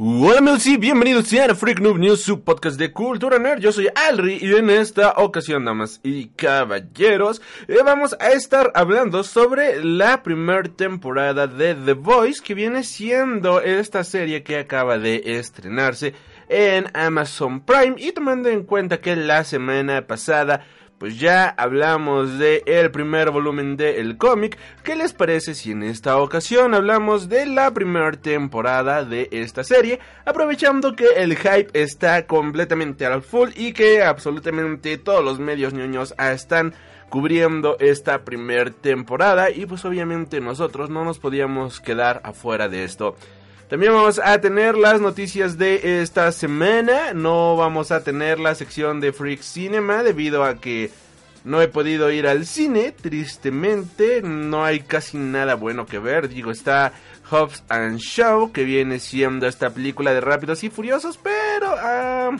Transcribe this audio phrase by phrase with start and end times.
[0.00, 3.58] Hola amigos y bienvenidos a Freak Noob News, su podcast de cultura nerd.
[3.58, 9.24] Yo soy Alri y en esta ocasión, damas y caballeros, eh, vamos a estar hablando
[9.24, 15.20] sobre la primera temporada de The Voice, que viene siendo esta serie que acaba de
[15.36, 16.14] estrenarse
[16.48, 20.64] en Amazon Prime y tomando en cuenta que la semana pasada
[20.98, 24.58] pues ya hablamos de el primer volumen del cómic.
[24.82, 30.00] ¿Qué les parece si en esta ocasión hablamos de la primera temporada de esta serie?
[30.24, 36.14] Aprovechando que el hype está completamente al full y que absolutamente todos los medios ñoños
[36.18, 36.74] están
[37.08, 43.16] cubriendo esta primera temporada y pues obviamente nosotros no nos podíamos quedar afuera de esto.
[43.68, 47.12] También vamos a tener las noticias de esta semana.
[47.12, 50.90] No vamos a tener la sección de Freak Cinema debido a que
[51.44, 52.92] no he podido ir al cine.
[52.92, 56.30] Tristemente, no hay casi nada bueno que ver.
[56.30, 56.94] Digo, está
[57.30, 62.34] Hobbs and Show, que viene siendo esta película de Rápidos y Furiosos, pero ah,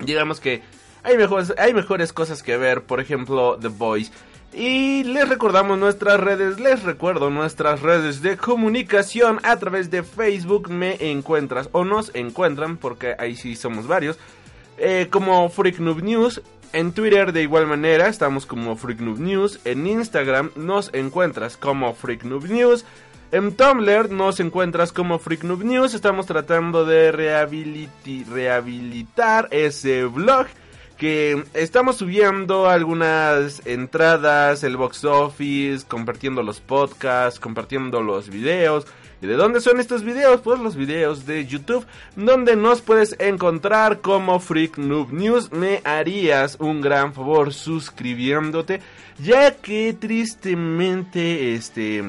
[0.00, 0.62] digamos que
[1.04, 2.82] hay mejores, hay mejores cosas que ver.
[2.82, 4.10] Por ejemplo, The Boys.
[4.58, 10.68] Y les recordamos nuestras redes, les recuerdo nuestras redes de comunicación a través de Facebook
[10.68, 14.18] me encuentras o nos encuentran porque ahí sí somos varios
[14.76, 16.42] eh, como Freak News.
[16.72, 19.60] En Twitter de igual manera estamos como Freak News.
[19.64, 22.84] En Instagram nos encuentras como Freak News.
[23.30, 25.94] En Tumblr nos encuentras como Freak News.
[25.94, 30.48] Estamos tratando de rehabilitar ese blog
[30.98, 38.86] que estamos subiendo algunas entradas, el box office, compartiendo los podcasts, compartiendo los videos.
[39.22, 40.40] ¿Y de dónde son estos videos?
[40.40, 41.86] Pues los videos de YouTube,
[42.16, 45.52] donde nos puedes encontrar como Freak Noob News.
[45.52, 48.80] Me harías un gran favor suscribiéndote,
[49.18, 52.04] ya que tristemente este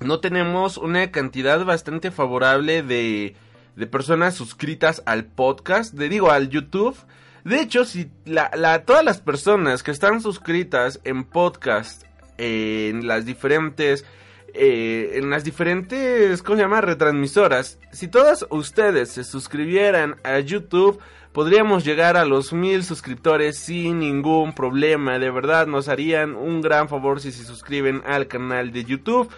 [0.00, 3.36] no tenemos una cantidad bastante favorable de
[3.76, 6.96] de personas suscritas al podcast, de digo al YouTube.
[7.44, 12.04] De hecho, si la, todas las personas que están suscritas en podcast,
[12.38, 14.06] en las diferentes,
[14.54, 16.80] eh, en las diferentes, ¿cómo se llama?
[16.80, 20.98] Retransmisoras, si todas ustedes se suscribieran a YouTube,
[21.32, 25.18] podríamos llegar a los mil suscriptores sin ningún problema.
[25.18, 29.28] De verdad, nos harían un gran favor si se suscriben al canal de YouTube.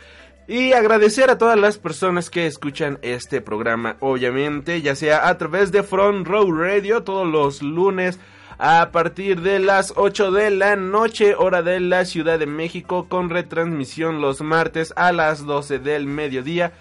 [0.48, 5.72] Y agradecer a todas las personas que escuchan este programa, obviamente, ya sea a través
[5.72, 8.20] de Front Row Radio todos los lunes
[8.58, 13.28] a partir de las 8 de la noche, hora de la Ciudad de México, con
[13.28, 16.72] retransmisión los martes a las 12 del mediodía,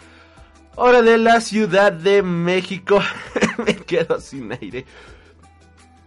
[0.75, 3.02] hora de la Ciudad de México.
[3.66, 4.86] Me quedo sin aire.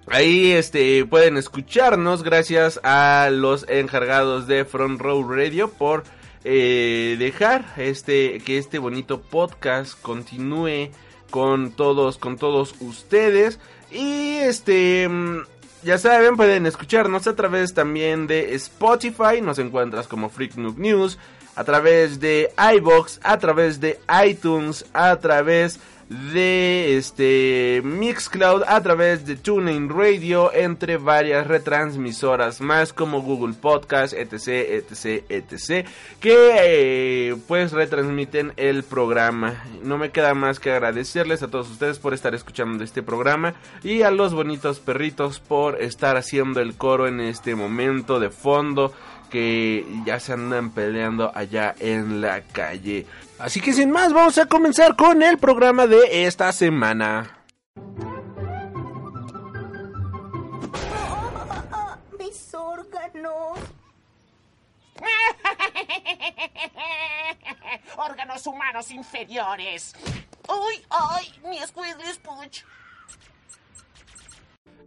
[0.06, 6.04] Ahí este pueden escucharnos gracias a los encargados de Front Row Radio por
[6.44, 10.90] eh, dejar este que este bonito podcast continúe
[11.30, 13.58] con todos con todos ustedes.
[13.90, 15.42] Y este mm,
[15.82, 19.40] ya saben pueden escucharnos a través también de Spotify.
[19.42, 21.18] Nos encuentras como Freak News.
[21.54, 29.26] A través de iBox a través de iTunes a través de este Mixcloud a través
[29.26, 35.86] de TuneIn Radio entre varias retransmisoras más como Google Podcast etc etc etc
[36.18, 41.98] que eh, pues retransmiten el programa no me queda más que agradecerles a todos ustedes
[41.98, 47.06] por estar escuchando este programa y a los bonitos perritos por estar haciendo el coro
[47.06, 48.94] en este momento de fondo
[49.28, 53.06] que ya se andan peleando allá en la calle.
[53.38, 57.44] Así que sin más, vamos a comenzar con el programa de esta semana.
[62.18, 63.58] Mis órganos.
[67.96, 69.94] órganos humanos inferiores.
[70.48, 71.32] ¡Uy, ay!
[71.44, 72.64] Mi Squiggly Spooch.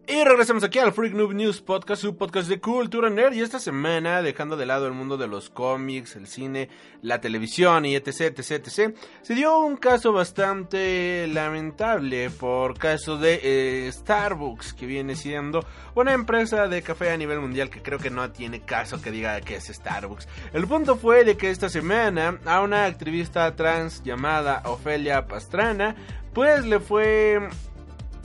[0.08, 3.34] Y regresamos aquí al Freak Noob News Podcast, su podcast de cultura nerd.
[3.34, 6.70] Y esta semana, dejando de lado el mundo de los cómics, el cine,
[7.04, 13.40] la televisión y etc, etc, etc, se dio un caso bastante lamentable por caso de
[13.44, 18.10] eh, Starbucks, que viene siendo una empresa de café a nivel mundial que creo que
[18.10, 20.28] no tiene caso que diga que es Starbucks.
[20.52, 25.96] El punto fue de que esta semana a una activista trans llamada Ofelia Pastrana,
[26.34, 27.40] pues le fue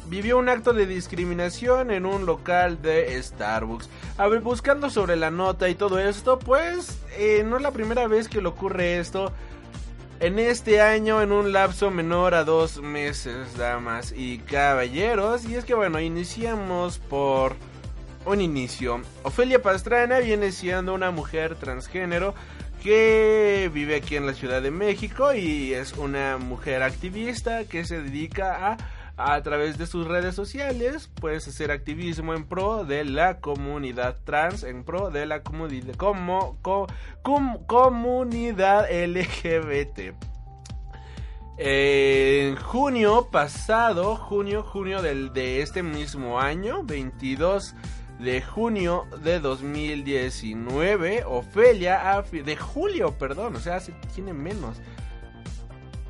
[0.08, 3.88] vivió un acto de discriminación en un local de Starbucks.
[4.18, 8.06] A ver, buscando sobre la nota y todo esto, pues eh, no es la primera
[8.06, 9.32] vez que le ocurre esto.
[10.18, 15.44] En este año, en un lapso menor a dos meses, damas y caballeros.
[15.44, 17.54] Y es que bueno, iniciamos por
[18.24, 19.02] un inicio.
[19.22, 22.34] Ofelia Pastrana viene siendo una mujer transgénero
[22.82, 28.00] que vive aquí en la Ciudad de México y es una mujer activista que se
[28.00, 28.76] dedica a
[29.16, 34.62] a través de sus redes sociales puedes hacer activismo en pro de la comunidad trans,
[34.62, 36.58] en pro de la comunidad como,
[37.66, 40.14] comunidad LGBT.
[41.58, 47.74] En junio pasado, junio, junio del, de este mismo año, 22
[48.18, 53.80] de junio de 2019, Ofelia, de julio, perdón, o sea,
[54.14, 54.76] tiene menos.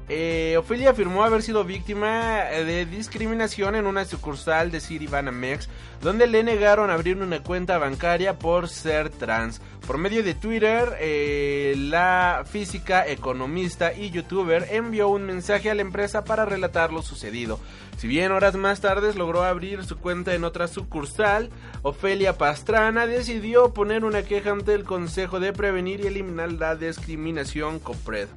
[0.08, 5.68] Eh, Ofelia afirmó haber sido víctima de discriminación en una sucursal de Citibanamex,
[6.00, 9.60] donde le negaron abrir una cuenta bancaria por ser trans.
[9.84, 15.82] Por medio de Twitter, eh, la física, economista y youtuber envió un mensaje a la
[15.82, 17.58] empresa para relatar lo sucedido.
[17.96, 21.50] Si bien horas más tarde logró abrir su cuenta en otra sucursal,
[21.82, 27.78] Ofelia Pastrana decidió poner una queja ante el Consejo de Prevenir y Eliminar la Discriminación
[27.80, 28.28] COPRED.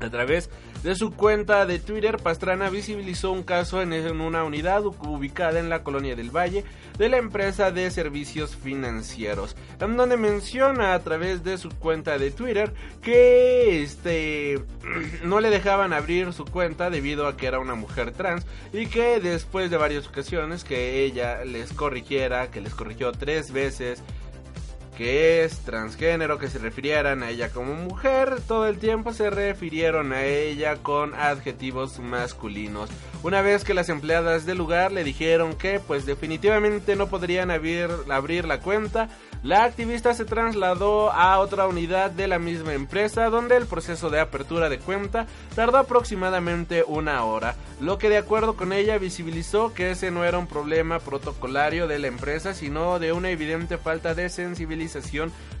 [0.00, 0.48] A través
[0.94, 6.16] su cuenta de Twitter, Pastrana visibilizó un caso en una unidad ubicada en la colonia
[6.16, 6.64] del Valle
[6.98, 12.30] de la empresa de servicios financieros, en donde menciona a través de su cuenta de
[12.30, 12.72] Twitter
[13.02, 14.62] que este
[15.24, 19.20] no le dejaban abrir su cuenta debido a que era una mujer trans y que
[19.20, 24.02] después de varias ocasiones que ella les corrigiera, que les corrigió tres veces
[24.98, 30.12] que es transgénero, que se refirieran a ella como mujer, todo el tiempo se refirieron
[30.12, 32.90] a ella con adjetivos masculinos.
[33.22, 37.88] Una vez que las empleadas del lugar le dijeron que pues definitivamente no podrían abrir,
[38.10, 39.08] abrir la cuenta,
[39.44, 44.18] la activista se trasladó a otra unidad de la misma empresa donde el proceso de
[44.18, 49.92] apertura de cuenta tardó aproximadamente una hora, lo que de acuerdo con ella visibilizó que
[49.92, 54.28] ese no era un problema protocolario de la empresa, sino de una evidente falta de
[54.28, 54.87] sensibilización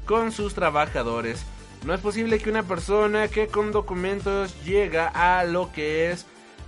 [0.06, 1.44] con sus trabajadores.
[1.84, 6.26] No es posible que una persona que con documentos llega a lo que es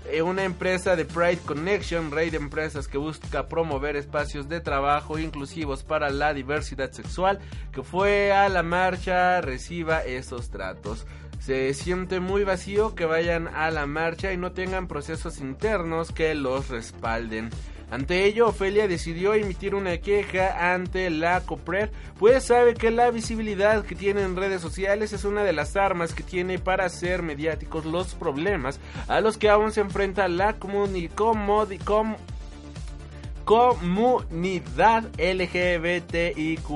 [0.08, 5.18] eh, una empresa de Pride Connection, rey de empresas que busca promover espacios de trabajo
[5.18, 7.38] inclusivos para la diversidad sexual,
[7.72, 11.06] que fue a la marcha reciba esos tratos.
[11.40, 16.34] Se siente muy vacío que vayan a la marcha y no tengan procesos internos que
[16.34, 17.50] los respalden.
[17.90, 21.90] Ante ello, Ofelia decidió emitir una queja ante la COPRED,
[22.20, 26.14] pues sabe que la visibilidad que tiene en redes sociales es una de las armas
[26.14, 28.78] que tiene para hacer mediáticos los problemas
[29.08, 32.16] a los que aún se enfrenta la comunidad
[35.18, 36.66] LGBTIQ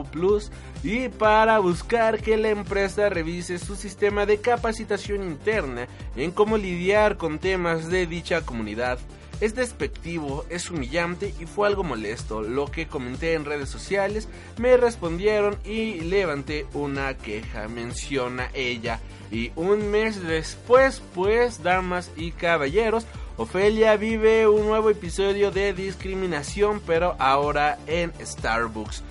[0.82, 5.86] y para buscar que la empresa revise su sistema de capacitación interna
[6.16, 8.98] en cómo lidiar con temas de dicha comunidad.
[9.40, 12.42] Es despectivo, es humillante y fue algo molesto.
[12.42, 14.28] Lo que comenté en redes sociales,
[14.58, 19.00] me respondieron y levanté una queja, menciona ella.
[19.30, 26.80] Y un mes después, pues, damas y caballeros, Ofelia vive un nuevo episodio de discriminación,
[26.86, 29.02] pero ahora en Starbucks.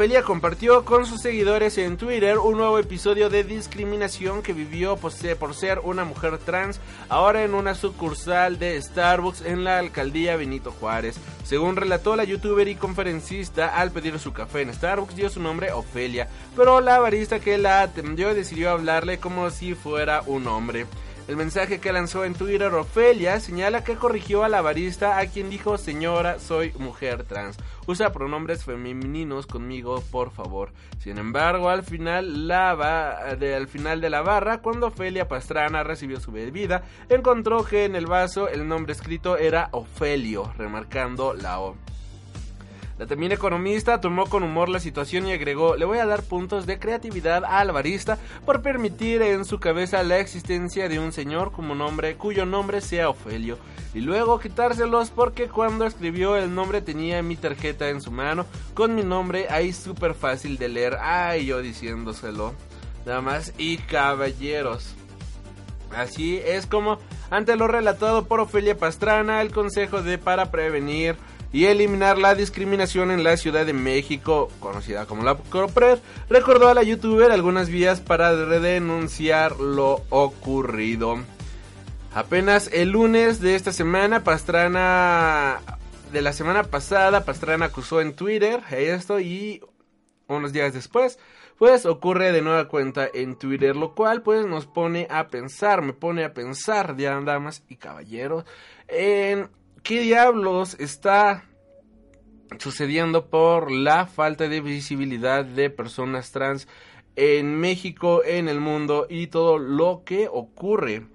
[0.00, 5.12] Ofelia compartió con sus seguidores en Twitter un nuevo episodio de discriminación que vivió por
[5.12, 6.80] ser una mujer trans,
[7.10, 11.16] ahora en una sucursal de Starbucks en la alcaldía Benito Juárez.
[11.44, 15.70] Según relató la youtuber y conferencista, al pedir su café en Starbucks dio su nombre
[15.70, 20.86] Ofelia, pero la barista que la atendió decidió hablarle como si fuera un hombre.
[21.30, 25.48] El mensaje que lanzó en Twitter Ofelia señala que corrigió a la barista a quien
[25.48, 27.56] dijo señora soy mujer trans.
[27.86, 30.72] Usa pronombres femeninos conmigo por favor.
[30.98, 36.18] Sin embargo al final, la de, al final de la barra cuando Ofelia Pastrana recibió
[36.18, 41.76] su bebida encontró que en el vaso el nombre escrito era Ofelio remarcando la O.
[43.00, 46.66] La también economista tomó con humor la situación y agregó, le voy a dar puntos
[46.66, 51.74] de creatividad al barista por permitir en su cabeza la existencia de un señor como
[51.74, 53.56] nombre cuyo nombre sea Ofelio
[53.94, 58.94] y luego quitárselos porque cuando escribió el nombre tenía mi tarjeta en su mano con
[58.94, 62.54] mi nombre ahí súper fácil de leer, ay yo diciéndoselo,
[63.06, 64.94] damas y caballeros.
[65.96, 66.98] Así es como
[67.30, 71.16] ante lo relatado por Ofelia Pastrana, el consejo de para prevenir
[71.52, 76.74] y eliminar la discriminación en la Ciudad de México, conocida como la COPRED, recordó a
[76.74, 81.18] la youtuber algunas vías para denunciar lo ocurrido.
[82.14, 85.60] Apenas el lunes de esta semana, Pastrana
[86.12, 89.62] de la semana pasada, Pastrana acusó en Twitter esto y
[90.26, 91.18] unos días después,
[91.58, 95.92] pues ocurre de nueva cuenta en Twitter, lo cual pues nos pone a pensar, me
[95.92, 98.44] pone a pensar, ya damas y caballeros,
[98.88, 99.50] en
[99.82, 101.44] qué diablos está
[102.58, 106.68] sucediendo por la falta de visibilidad de personas trans
[107.16, 111.06] en México, en el mundo y todo lo que ocurre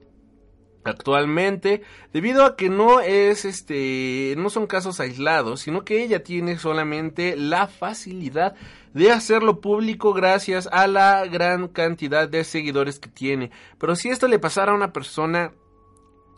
[0.83, 1.81] actualmente
[2.13, 7.35] debido a que no es este no son casos aislados sino que ella tiene solamente
[7.35, 8.53] la facilidad
[8.95, 13.51] de hacerlo público gracias a la gran cantidad de seguidores que tiene.
[13.77, 15.51] Pero si esto le pasara a una persona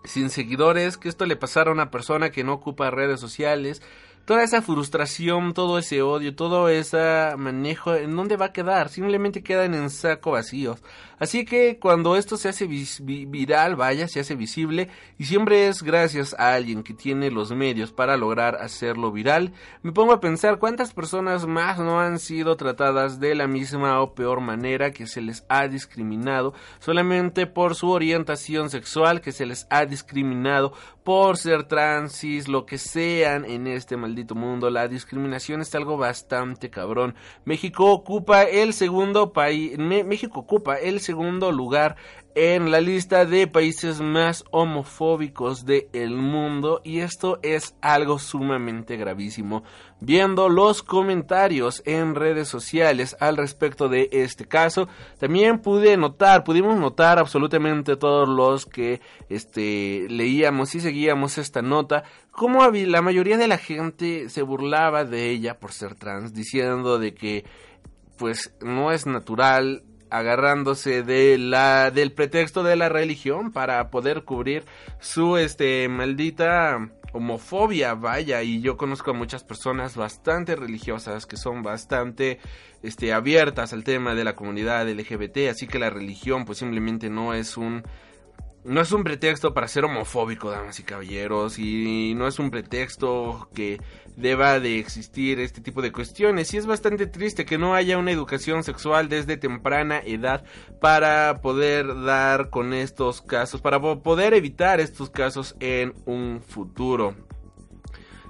[0.04, 3.82] sin seguidores que esto le pasara a una persona que no ocupa redes sociales
[4.27, 6.98] toda esa frustración, todo ese odio, todo ese
[7.38, 8.89] manejo, ¿en dónde va a quedar?
[8.89, 10.84] Simplemente quedan en saco vacíos.
[11.20, 16.36] Así que cuando esto se hace viral, vaya, se hace visible, y siempre es gracias
[16.38, 20.94] a alguien que tiene los medios para lograr hacerlo viral, me pongo a pensar cuántas
[20.94, 25.44] personas más no han sido tratadas de la misma o peor manera que se les
[25.50, 32.50] ha discriminado solamente por su orientación sexual, que se les ha discriminado por ser transis,
[32.50, 34.70] lo que sean en este maldito mundo.
[34.70, 37.16] La discriminación es algo bastante cabrón.
[37.46, 41.96] México ocupa el segundo país, México ocupa el segundo lugar
[42.36, 49.64] en la lista de países más homofóbicos del mundo y esto es algo sumamente gravísimo.
[50.02, 56.78] Viendo los comentarios en redes sociales al respecto de este caso, también pude notar, pudimos
[56.78, 59.00] notar absolutamente todos los que
[59.30, 65.30] este leíamos y seguíamos esta nota, como la mayoría de la gente se burlaba de
[65.32, 67.46] ella por ser trans, diciendo de que
[68.18, 74.64] pues no es natural agarrándose de la del pretexto de la religión para poder cubrir
[75.00, 81.64] su este maldita homofobia, vaya, y yo conozco a muchas personas bastante religiosas que son
[81.64, 82.40] bastante
[82.84, 87.34] este abiertas al tema de la comunidad LGBT, así que la religión pues simplemente no
[87.34, 87.84] es un
[88.68, 93.48] no es un pretexto para ser homofóbico, damas y caballeros, y no es un pretexto
[93.56, 93.80] que
[94.18, 96.54] deba de existir este tipo de cuestiones.
[96.54, 100.44] Y es bastante triste que no haya una educación sexual desde temprana edad
[100.82, 107.16] para poder dar con estos casos, para poder evitar estos casos en un futuro.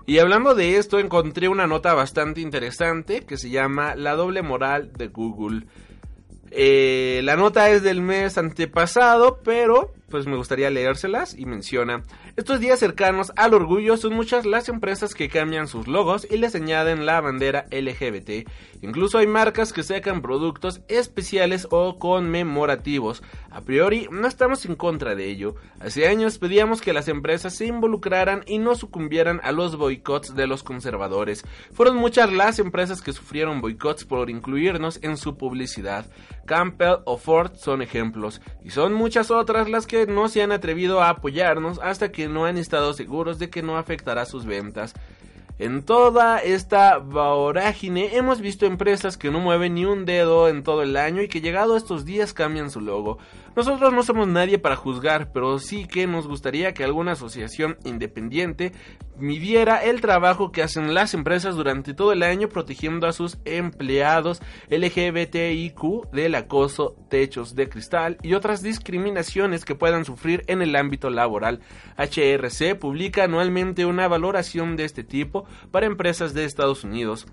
[0.06, 4.94] Y hablando de esto, encontré una nota bastante interesante que se llama La doble moral
[4.94, 5.66] de Google.
[6.52, 12.04] Eh, la nota es del mes antepasado, pero pues me gustaría leérselas y menciona
[12.36, 16.56] estos días cercanos al orgullo son muchas las empresas que cambian sus logos y les
[16.56, 18.48] añaden la bandera LGBT.
[18.82, 23.24] Incluso hay marcas que sacan productos especiales o conmemorativos.
[23.50, 25.56] A priori no estamos en contra de ello.
[25.80, 30.48] Hace años pedíamos que las empresas se involucraran y no sucumbieran a los boicots de
[30.48, 31.44] los conservadores.
[31.74, 36.06] Fueron muchas las empresas que sufrieron boicots por incluirnos en su publicidad.
[36.46, 41.02] Campbell o Ford son ejemplos y son muchas otras las que no se han atrevido
[41.02, 44.94] a apoyarnos hasta que no han estado seguros de que no afectará sus ventas.
[45.60, 50.84] En toda esta vorágine hemos visto empresas que no mueven ni un dedo en todo
[50.84, 53.18] el año y que llegado estos días cambian su logo.
[53.58, 58.72] Nosotros no somos nadie para juzgar, pero sí que nos gustaría que alguna asociación independiente
[59.18, 64.44] midiera el trabajo que hacen las empresas durante todo el año protegiendo a sus empleados
[64.70, 71.10] LGBTIQ del acoso, techos de cristal y otras discriminaciones que puedan sufrir en el ámbito
[71.10, 71.62] laboral.
[71.98, 77.26] HRC publica anualmente una valoración de este tipo para empresas de Estados Unidos.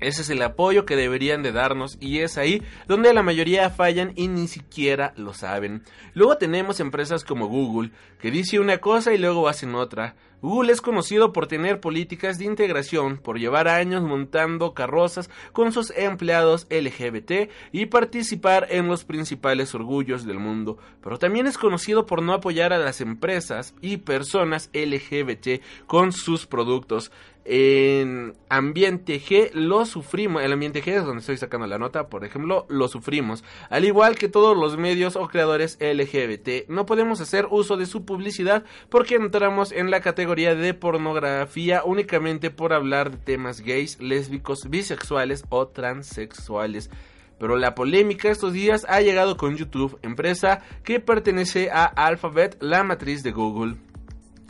[0.00, 4.12] Ese es el apoyo que deberían de darnos y es ahí donde la mayoría fallan
[4.16, 5.82] y ni siquiera lo saben.
[6.14, 10.16] Luego tenemos empresas como Google, que dice una cosa y luego hacen otra.
[10.44, 15.90] Google es conocido por tener políticas de integración, por llevar años montando carrozas con sus
[15.96, 22.20] empleados LGBT y participar en los principales orgullos del mundo, pero también es conocido por
[22.20, 27.10] no apoyar a las empresas y personas LGBT con sus productos
[27.44, 32.24] en ambiente G lo sufrimos, el ambiente G es donde estoy sacando la nota, por
[32.24, 37.46] ejemplo, lo sufrimos, al igual que todos los medios o creadores LGBT, no podemos hacer
[37.50, 43.18] uso de su publicidad porque entramos en la categoría de pornografía únicamente por hablar de
[43.18, 46.90] temas gays, lésbicos, bisexuales o transexuales.
[47.38, 52.84] Pero la polémica estos días ha llegado con YouTube, empresa que pertenece a Alphabet, la
[52.84, 53.76] matriz de Google.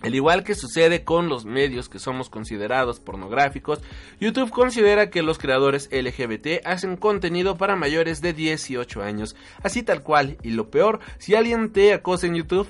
[0.04, 3.80] Al igual que sucede con los medios que somos considerados pornográficos,
[4.20, 10.02] YouTube considera que los creadores LGBT hacen contenido para mayores de 18 años, así tal
[10.02, 12.68] cual, y lo peor, si alguien te acosa en YouTube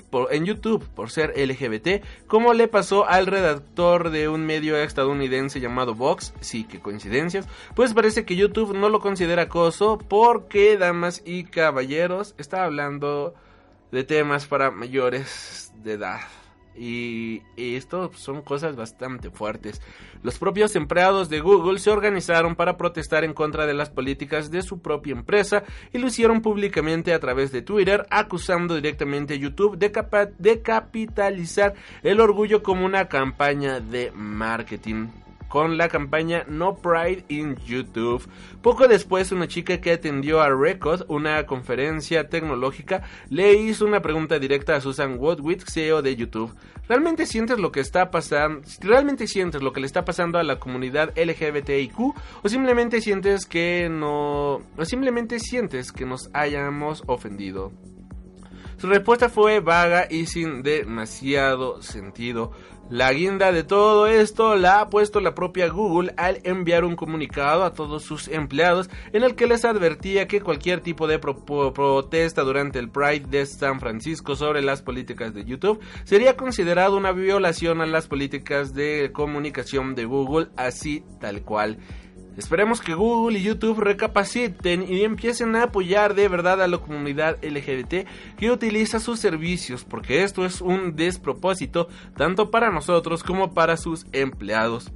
[0.89, 6.63] por, ser LGBT, como le pasó al redactor de un medio estadounidense llamado Vox, sí
[6.63, 12.63] que coincidencias, pues parece que YouTube no lo considera acoso porque, damas y caballeros, está
[12.63, 13.33] hablando
[13.91, 16.21] de temas para mayores de edad.
[16.77, 19.81] Y, esto son cosas bastante fuertes.
[20.23, 24.61] Los propios empleados de Google se organizaron para protestar en contra de las políticas de
[24.61, 25.63] su propia empresa
[25.93, 29.91] y lo hicieron públicamente a través de Twitter, acusando directamente a YouTube de,
[30.37, 35.07] de capitalizar el orgullo como una campaña de marketing
[35.55, 38.27] con la campaña No Pride in YouTube.
[38.61, 44.37] Poco después, una chica que atendió a Record, una conferencia tecnológica, le hizo una pregunta
[44.37, 46.53] directa a Susan Wojcicki, CEO de YouTube.
[46.89, 48.67] ¿Realmente sientes lo que está pasando?
[48.81, 51.99] ¿Realmente sientes lo que le está pasando a la comunidad LGBTIQ?
[52.43, 54.55] ¿O simplemente sientes que no...
[54.55, 57.71] o simplemente sientes que nos hayamos ofendido?
[58.77, 62.51] Su respuesta fue vaga y sin demasiado sentido.
[62.89, 67.63] La guinda de todo esto la ha puesto la propia Google al enviar un comunicado
[67.63, 71.73] a todos sus empleados en el que les advertía que cualquier tipo de pro- pro-
[71.73, 77.11] protesta durante el Pride de San Francisco sobre las políticas de YouTube sería considerado una
[77.11, 81.79] violación a las políticas de comunicación de Google así tal cual.
[82.37, 87.37] Esperemos que Google y YouTube recapaciten y empiecen a apoyar de verdad a la comunidad
[87.41, 91.87] LGBT que utiliza sus servicios, porque esto es un despropósito
[92.17, 94.91] tanto para nosotros como para sus empleados.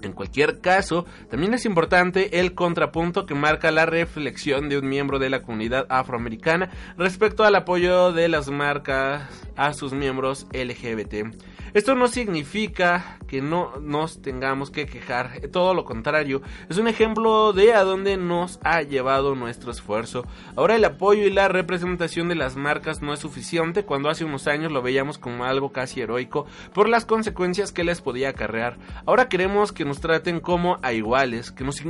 [0.00, 5.18] En cualquier caso, también es importante el contrapunto que marca la reflexión de un miembro
[5.18, 11.34] de la comunidad afroamericana respecto al apoyo de las marcas a sus miembros LGBT.
[11.74, 17.52] Esto no significa que no nos tengamos que quejar, todo lo contrario, es un ejemplo
[17.52, 20.24] de a dónde nos ha llevado nuestro esfuerzo.
[20.54, 24.46] Ahora el apoyo y la representación de las marcas no es suficiente cuando hace unos
[24.46, 28.78] años lo veíamos como algo casi heroico por las consecuencias que les podía acarrear.
[29.04, 31.80] Ahora queremos que nos traten como a iguales, que nos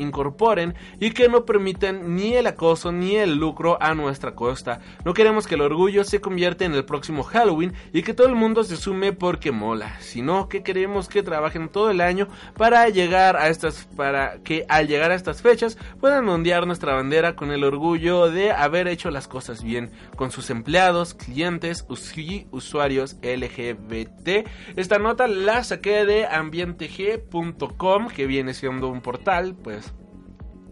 [0.00, 4.80] incorporen y que no permitan ni el acoso ni el lucro a nuestra costa.
[5.04, 8.34] No queremos que el orgullo se convierta en el próximo Halloween y que todo el
[8.34, 13.36] mundo se sume porque mola, sino que queremos que trabajen todo el año para llegar
[13.36, 17.64] a estas para que al llegar a estas fechas puedan ondear nuestra bandera con el
[17.64, 21.84] orgullo de haber hecho las cosas bien con sus empleados, clientes
[22.16, 24.46] y usuarios LGBT.
[24.76, 29.89] Esta nota la saqué de ambientegg.com que viene siendo un portal pues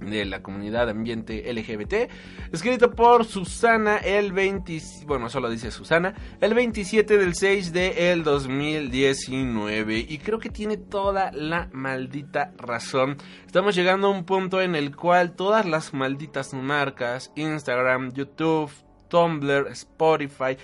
[0.01, 2.11] de la comunidad ambiente LGBT,
[2.53, 8.25] escrito por Susana el 20, bueno, solo dice Susana, el 27 del 6 de el
[8.25, 13.17] 2019 y creo que tiene toda la maldita razón.
[13.47, 18.71] Estamos llegando a un punto en el cual todas las malditas marcas, Instagram, YouTube,
[19.09, 20.57] Tumblr, Spotify,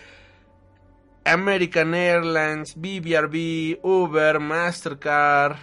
[1.24, 5.56] American Airlines, BBRB, Uber, Mastercard,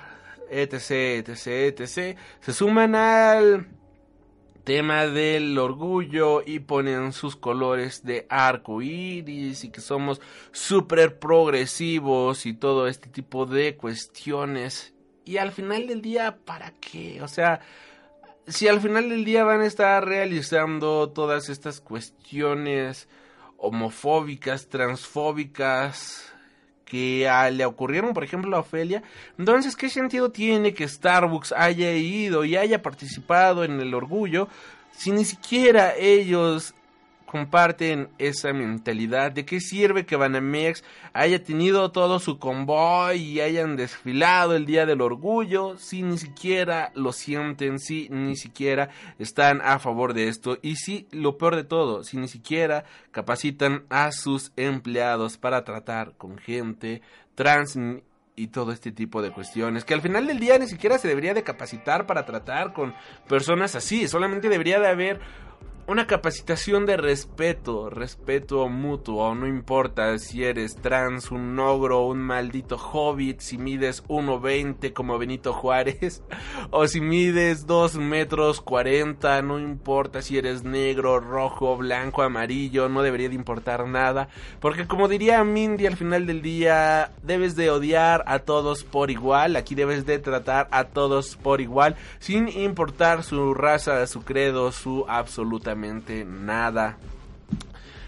[0.52, 1.48] etc, etc,
[1.80, 3.68] etc, se suman al
[4.64, 12.46] tema del orgullo y ponen sus colores de arco iris y que somos súper progresivos
[12.46, 14.94] y todo este tipo de cuestiones.
[15.26, 17.22] Y al final del día, ¿para qué?
[17.22, 17.62] O sea,
[18.48, 23.08] si al final del día van a estar realizando todas estas cuestiones
[23.58, 26.34] homofóbicas, transfóbicas,
[26.92, 29.02] que a- le ocurrieron, por ejemplo, a Ofelia.
[29.40, 34.50] Entonces, ¿qué sentido tiene que Starbucks haya ido y haya participado en el orgullo
[34.92, 36.74] si ni siquiera ellos
[37.32, 39.32] comparten esa mentalidad?
[39.32, 44.86] ¿De qué sirve que Banamex haya tenido todo su convoy y hayan desfilado el día
[44.86, 50.58] del orgullo si ni siquiera lo sienten, si ni siquiera están a favor de esto
[50.62, 56.12] y si lo peor de todo, si ni siquiera capacitan a sus empleados para tratar
[56.18, 57.02] con gente
[57.36, 57.80] trans
[58.36, 61.34] y todo este tipo de cuestiones que al final del día ni siquiera se debería
[61.34, 62.94] de capacitar para tratar con
[63.30, 65.22] personas así, solamente debería de haber
[65.88, 72.78] una capacitación de respeto, respeto mutuo, no importa si eres trans, un ogro, un maldito
[72.78, 76.24] hobbit, si mides 1.20 como Benito Juárez,
[76.72, 83.02] o si mides 2 metros 40, no importa si eres negro, rojo, blanco, amarillo, no
[83.02, 88.24] debería de importar nada, porque como diría Mindy al final del día, debes de odiar
[88.28, 93.54] a todos por igual, aquí debes de tratar a todos por igual, sin importar su
[93.54, 95.06] raza, su credo, su
[95.76, 96.98] nada.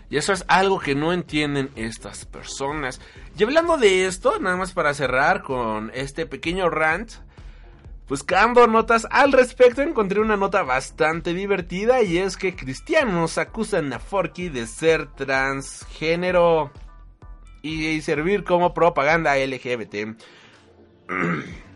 [0.10, 3.02] Y eso es algo que no entienden estas personas.
[3.38, 7.14] Y hablando de esto, nada más para cerrar con este pequeño rant,
[8.08, 14.00] Buscando notas al respecto encontré una nota bastante divertida y es que cristianos acusan a
[14.00, 16.70] Forky de ser transgénero
[17.62, 20.18] y servir como propaganda LGBT.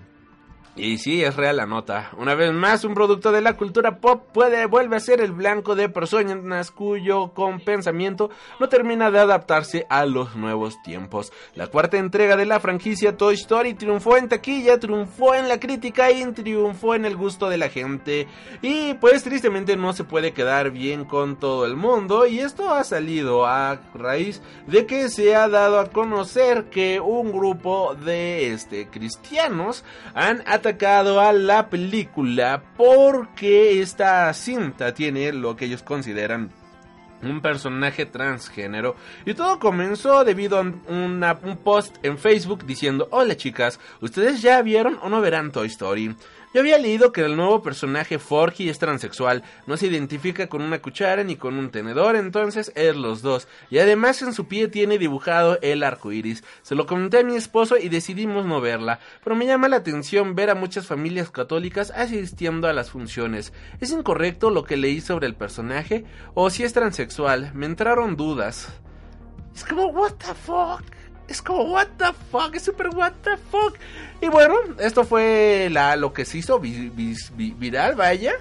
[0.77, 2.11] Y sí, es real la nota.
[2.17, 5.75] Una vez más, un producto de la cultura pop puede vuelve a ser el blanco
[5.75, 11.33] de personas cuyo con pensamiento no termina de adaptarse a los nuevos tiempos.
[11.55, 16.11] La cuarta entrega de la franquicia Toy Story triunfó en taquilla, triunfó en la crítica
[16.11, 18.27] y triunfó en el gusto de la gente.
[18.61, 22.83] Y pues tristemente no se puede quedar bien con todo el mundo y esto ha
[22.83, 28.87] salido a raíz de que se ha dado a conocer que un grupo de este
[28.89, 36.51] cristianos han atacado atacado a la película porque esta cinta tiene lo que ellos consideran
[37.23, 38.97] un personaje transgénero.
[39.25, 44.61] Y todo comenzó debido a una, un post en Facebook diciendo, hola chicas, ¿ustedes ya
[44.61, 46.13] vieron o no verán Toy Story?
[46.57, 50.81] Yo había leído que el nuevo personaje Forky es transexual, no se identifica con una
[50.81, 53.47] cuchara ni con un tenedor, entonces es los dos.
[53.69, 56.43] Y además en su pie tiene dibujado el arco iris.
[56.63, 60.33] Se lo comenté a mi esposo y decidimos no verla, pero me llama la atención
[60.33, 63.53] ver a muchas familias católicas asistiendo a las funciones.
[63.79, 66.05] ¿Es incorrecto lo que leí sobre el personaje?
[66.33, 67.51] ¿O si es transexual?
[67.53, 68.73] Me entraron dudas.
[69.53, 70.96] Es como, what the fuck?
[71.27, 73.75] Es como, what the fuck, es super what the fuck.
[74.21, 78.33] Y bueno, esto fue lo que se hizo viral, vaya.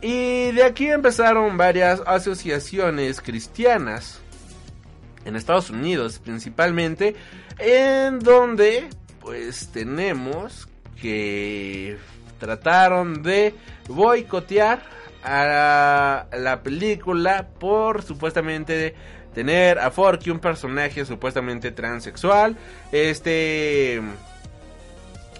[0.00, 4.20] Y de aquí empezaron varias asociaciones cristianas
[5.24, 7.16] en Estados Unidos principalmente,
[7.58, 8.88] en donde
[9.20, 10.68] pues tenemos
[11.00, 11.96] que
[12.38, 13.54] trataron de
[13.88, 14.82] boicotear
[15.22, 18.94] a la película por supuestamente
[19.34, 22.56] tener a Forky, un personaje supuestamente transexual.
[22.92, 24.00] Este.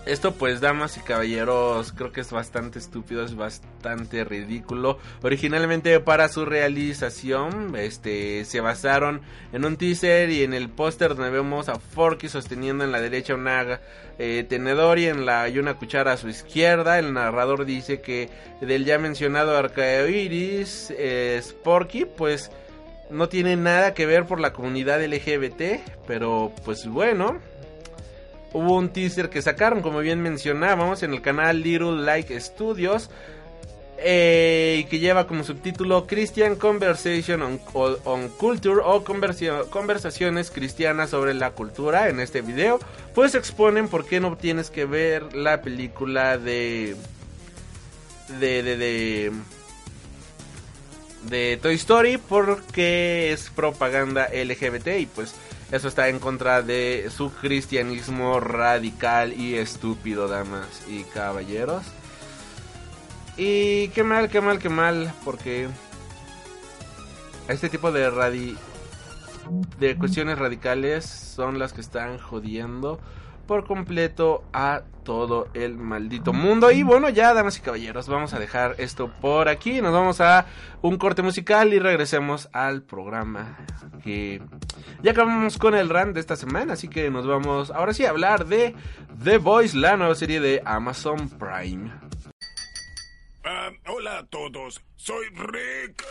[0.06, 4.98] Esto pues damas y caballeros creo que es bastante estúpido, es bastante ridículo.
[5.22, 9.22] Originalmente para su realización este se basaron
[9.54, 13.34] en un teaser y en el póster donde vemos a Forky sosteniendo en la derecha
[13.34, 13.80] una
[14.18, 16.98] eh, tenedor y en la una cuchara a su izquierda.
[16.98, 18.28] El narrador dice que
[18.60, 22.50] del ya mencionado arcoiris es Porky pues
[23.10, 27.38] no tiene nada que ver por la comunidad LGBT, pero pues bueno.
[28.52, 33.10] Hubo un teaser que sacaron, como bien mencionábamos, en el canal Little Like Studios.
[33.98, 41.52] Eh, y que lleva como subtítulo Christian Conversation on, Culture o conversaciones cristianas sobre la
[41.52, 42.80] cultura en este video
[43.14, 46.96] pues exponen por qué no tienes que ver la película de
[48.40, 49.32] de, de, de
[51.28, 55.34] de Toy Story porque es propaganda LGBT y pues
[55.72, 61.82] eso está en contra de su cristianismo radical y estúpido, damas y caballeros.
[63.36, 65.68] Y qué mal, qué mal, qué mal, porque
[67.48, 68.56] este tipo de radi
[69.78, 73.00] de cuestiones radicales son las que están jodiendo
[73.46, 76.70] por completo a todo el maldito mundo.
[76.70, 79.80] Y bueno, ya, damas y caballeros, vamos a dejar esto por aquí.
[79.80, 80.46] Nos vamos a
[80.82, 83.58] un corte musical y regresemos al programa.
[84.02, 84.42] Que
[85.02, 88.10] ya acabamos con el run de esta semana, así que nos vamos ahora sí a
[88.10, 88.74] hablar de
[89.22, 91.92] The Voice, la nueva serie de Amazon Prime.
[93.44, 96.02] Ah, hola a todos, soy Rick.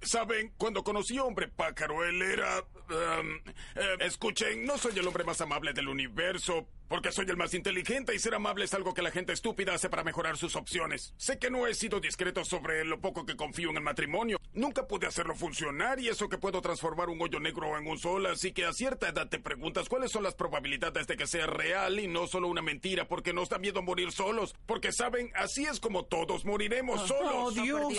[0.00, 2.60] Saben, cuando conocí a Hombre Pájaro, él era...
[2.88, 3.36] Um,
[3.74, 8.14] eh, escuchen, no soy el hombre más amable del universo, porque soy el más inteligente
[8.14, 11.14] y ser amable es algo que la gente estúpida hace para mejorar sus opciones.
[11.16, 14.40] Sé que no he sido discreto sobre lo poco que confío en el matrimonio.
[14.54, 18.26] Nunca pude hacerlo funcionar y eso que puedo transformar un hoyo negro en un sol,
[18.26, 22.00] así que a cierta edad te preguntas cuáles son las probabilidades de que sea real
[22.00, 24.54] y no solo una mentira, porque nos da miedo morir solos.
[24.66, 27.34] Porque saben, así es como todos moriremos solos.
[27.34, 27.94] Oh, Dios.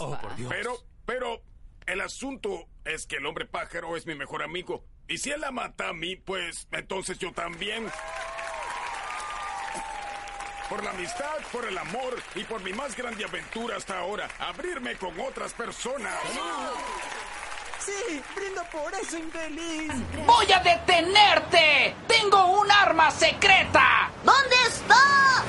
[0.00, 0.52] Oh, por Dios.
[0.52, 0.76] Pero,
[1.06, 1.42] pero,
[1.86, 4.84] el asunto es que el hombre pájaro es mi mejor amigo.
[5.08, 7.90] Y si él la mata a mí, pues entonces yo también.
[10.68, 14.96] Por la amistad, por el amor y por mi más grande aventura hasta ahora, abrirme
[14.96, 16.18] con otras personas.
[17.80, 19.92] Sí, brindo por eso, infeliz.
[20.26, 21.94] ¡Voy a detenerte!
[22.08, 24.10] ¡Tengo un arma secreta!
[24.24, 25.44] ¿Dónde está?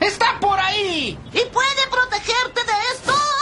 [0.00, 1.18] ¡Está por ahí!
[1.32, 3.37] ¿Y puede protegerte de esto?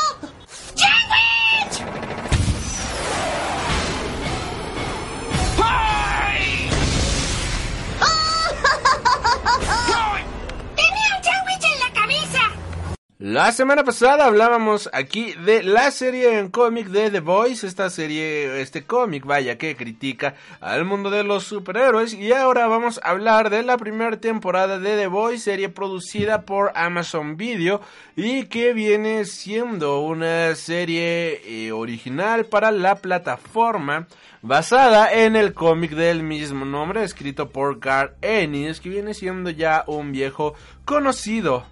[13.18, 18.60] La semana pasada hablábamos aquí de la serie en cómic de The Voice, esta serie,
[18.60, 22.12] este cómic, vaya, que critica al mundo de los superhéroes.
[22.12, 26.72] Y ahora vamos a hablar de la primera temporada de The Voice, serie producida por
[26.74, 27.80] Amazon Video
[28.16, 34.08] y que viene siendo una serie eh, original para la plataforma
[34.42, 39.84] basada en el cómic del mismo nombre, escrito por Gar Ennis, que viene siendo ya
[39.86, 40.52] un viejo
[40.84, 41.64] conocido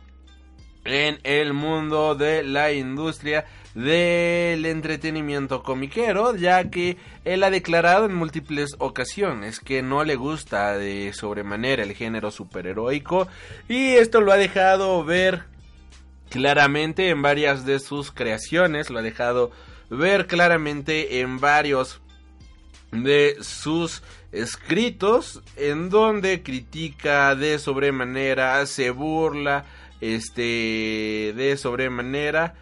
[0.85, 8.15] en el mundo de la industria del entretenimiento comiquero, ya que él ha declarado en
[8.15, 13.27] múltiples ocasiones que no le gusta de sobremanera el género superheroico
[13.69, 15.45] y esto lo ha dejado ver
[16.31, 19.51] claramente en varias de sus creaciones, lo ha dejado
[19.91, 22.01] ver claramente en varios
[22.93, 29.65] de sus escritos en donde critica de sobremanera, se burla,
[30.01, 32.55] este de sobremanera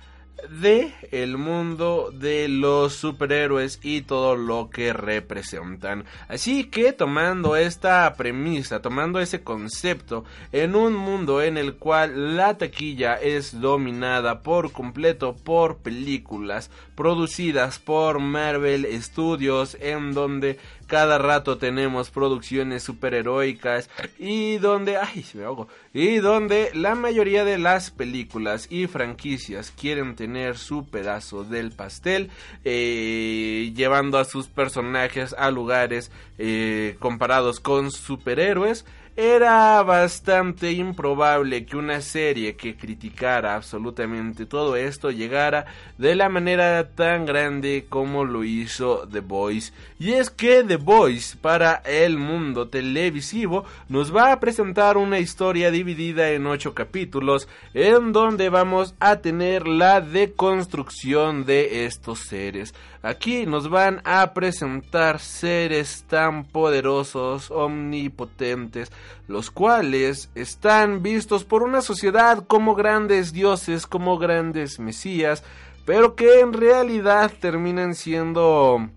[0.49, 6.05] de el mundo de los superhéroes y todo lo que representan.
[6.29, 12.59] Así que tomando esta premisa, tomando ese concepto en un mundo en el cual la
[12.59, 20.59] taquilla es dominada por completo por películas producidas por Marvel Studios en donde
[20.93, 27.47] cada rato tenemos producciones superheroicas y donde, ay, se me ahogo, y donde la mayoría
[27.47, 32.29] de las películas y franquicias quieren tener su pedazo del pastel,
[32.67, 38.85] eh, llevando a sus personajes a lugares eh, comparados con superhéroes
[39.17, 45.67] era bastante improbable que una serie que criticara absolutamente todo esto llegara
[45.99, 49.73] de la manera tan grande como lo hizo The Voice.
[49.99, 55.71] Y es que The Voice para el mundo televisivo nos va a presentar una historia
[55.71, 62.75] dividida en ocho capítulos en donde vamos a tener la deconstrucción de estos seres.
[63.03, 68.93] Aquí nos van a presentar seres tan poderosos, omnipotentes,
[69.27, 75.43] los cuales están vistos por una sociedad como grandes dioses, como grandes mesías,
[75.85, 78.89] pero que en realidad terminan siendo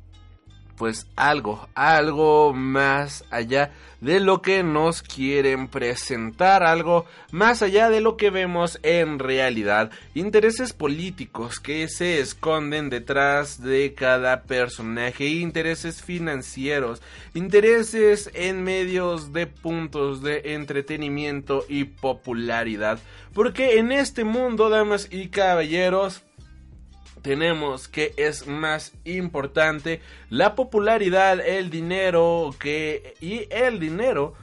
[0.78, 8.02] pues algo, algo más allá de lo que nos quieren presentar, algo más allá de
[8.02, 16.04] lo que vemos en realidad, intereses políticos que se esconden detrás de cada personaje, intereses
[16.04, 17.02] financieros,
[17.34, 23.00] intereses en medios de puntos de entretenimiento y popularidad,
[23.34, 26.25] porque en este mundo, damas y caballeros,
[27.26, 34.36] tenemos que es más importante la popularidad, el dinero que y el dinero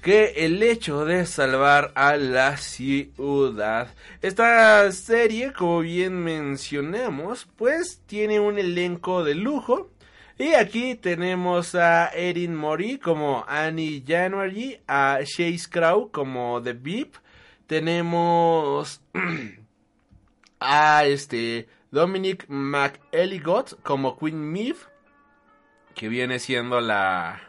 [0.00, 3.92] que el hecho de salvar a la ciudad.
[4.22, 9.90] Esta serie, como bien mencionamos, pues tiene un elenco de lujo.
[10.38, 17.16] Y aquí tenemos a Erin Mori como Annie January, a Chase Crow como The Beep.
[17.66, 19.00] Tenemos
[20.60, 24.80] a este Dominic McElligott como Queen Meave,
[25.94, 27.40] que viene siendo la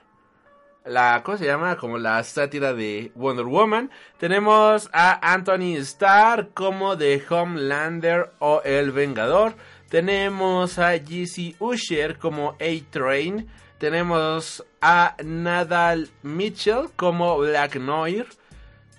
[0.85, 1.77] la ¿cómo se llama?
[1.77, 3.89] como la sátira de Wonder Woman.
[4.19, 9.55] Tenemos a Anthony Starr como The Homelander o El Vengador.
[9.89, 13.49] Tenemos a GC Usher como A-Train.
[13.79, 18.27] Tenemos a Nadal Mitchell como Black Noir.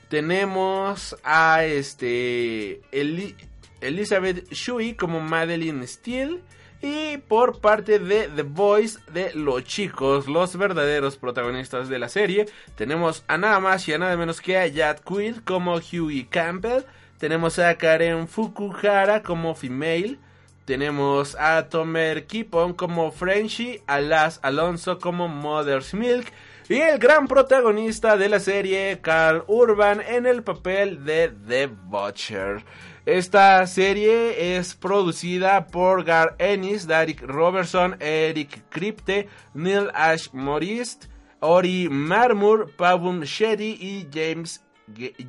[0.08, 2.80] Tenemos a este
[3.86, 6.40] Elizabeth Shui como Madeline Steele.
[6.82, 12.46] Y por parte de The Voice de los chicos, los verdaderos protagonistas de la serie,
[12.74, 16.84] tenemos a nada más y a nada menos que a Jad Quid como Huey Campbell.
[17.18, 20.18] Tenemos a Karen Fukuhara como Female.
[20.66, 26.26] Tenemos a Tomer Kipon como Frenchy, a Las Alonso como Mother's Milk.
[26.68, 32.64] Y el gran protagonista de la serie, Carl Urban, en el papel de The Butcher.
[33.06, 41.04] Esta serie es producida por Gar Ennis, Derek Robertson, Eric Kripke, Neil Ash Morist,
[41.38, 44.60] Ori Marmur, Pavum Shetty y James,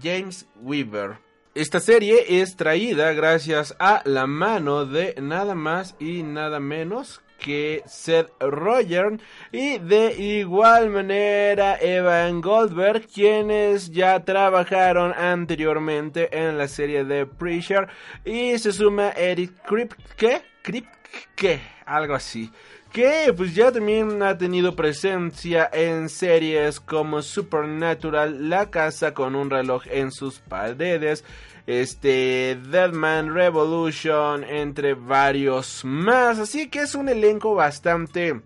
[0.01, 1.19] James Weaver.
[1.53, 7.83] Esta serie es traída gracias a la mano de nada más y nada menos que
[7.85, 9.21] Seth Rogen.
[9.51, 17.87] Y de igual manera Evan Goldberg quienes ya trabajaron anteriormente en la serie de Preacher.
[18.25, 22.51] Y se suma Eric Kripke, Kripke, algo así.
[22.91, 29.49] Que pues ya también ha tenido presencia en series como Supernatural, La casa con un
[29.49, 31.23] reloj en sus paredes
[31.67, 36.39] este Deadman Revolution, entre varios más.
[36.39, 38.41] Así que es un elenco bastante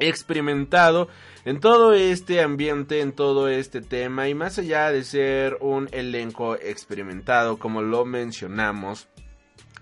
[0.00, 1.08] experimentado
[1.44, 6.56] en todo este ambiente, en todo este tema y más allá de ser un elenco
[6.56, 9.08] experimentado como lo mencionamos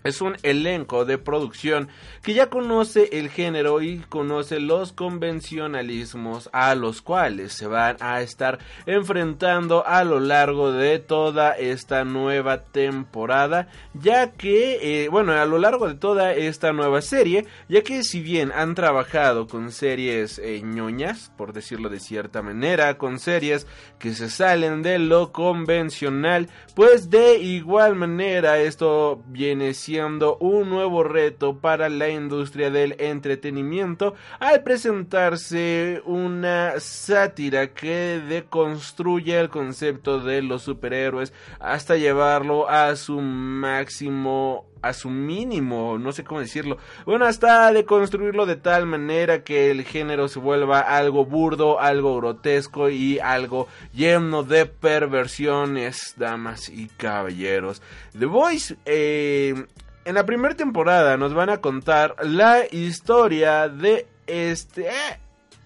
[0.05, 1.89] es un elenco de producción
[2.23, 8.21] que ya conoce el género y conoce los convencionalismos a los cuales se van a
[8.21, 15.45] estar enfrentando a lo largo de toda esta nueva temporada, ya que, eh, bueno, a
[15.45, 20.39] lo largo de toda esta nueva serie, ya que si bien han trabajado con series
[20.39, 23.67] eh, ñoñas, por decirlo de cierta manera, con series
[23.99, 31.03] que se salen de lo convencional, pues de igual manera esto viene siendo un nuevo
[31.03, 40.43] reto para la industria del entretenimiento al presentarse una sátira que deconstruye el concepto de
[40.43, 46.79] los superhéroes hasta llevarlo a su máximo a su mínimo, no sé cómo decirlo.
[47.05, 52.17] Bueno, hasta de construirlo de tal manera que el género se vuelva algo burdo, algo
[52.17, 57.83] grotesco y algo lleno de perversiones, damas y caballeros.
[58.19, 59.67] The Voice eh,
[60.05, 64.89] en la primera temporada nos van a contar la historia de este...
[64.89, 65.19] Eh,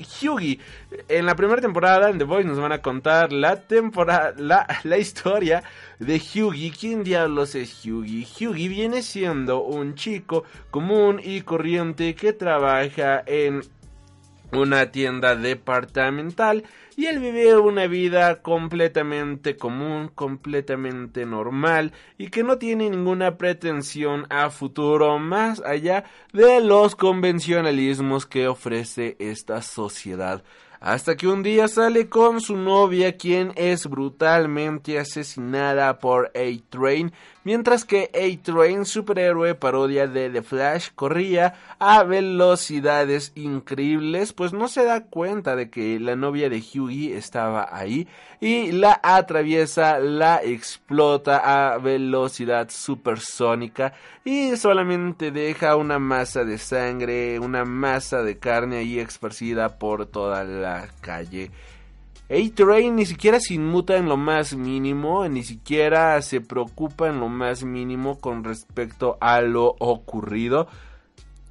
[0.03, 0.59] Hughie.
[1.09, 4.99] En la primera temporada en The Voice nos van a contar la temporada, la, la
[4.99, 5.63] historia
[5.99, 6.73] de Hughie.
[6.73, 8.27] ¿Quién diablos es Hughie?
[8.27, 13.63] Hughie viene siendo un chico común y corriente que trabaja en
[14.53, 16.65] una tienda departamental
[16.97, 24.27] y él vive una vida completamente común, completamente normal y que no tiene ninguna pretensión
[24.31, 30.45] a futuro más allá de los convencionalismos que ofrece esta sociedad.
[30.83, 37.13] Hasta que un día sale con su novia quien es brutalmente asesinada por A-Train,
[37.45, 44.85] mientras que A-Train, superhéroe parodia de The Flash, corría a velocidades increíbles, pues no se
[44.85, 48.07] da cuenta de que la novia de Hughie estaba ahí
[48.41, 53.93] y la atraviesa, la explota a velocidad supersónica
[54.25, 60.45] y solamente deja una masa de sangre, una masa de carne ahí esparcida por toda
[60.45, 61.51] la calle.
[62.33, 67.29] A-Train ni siquiera se inmuta en lo más mínimo, ni siquiera se preocupa en lo
[67.29, 70.67] más mínimo con respecto a lo ocurrido.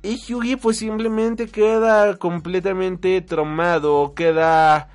[0.01, 4.89] Y Hughie pues simplemente queda completamente traumado, queda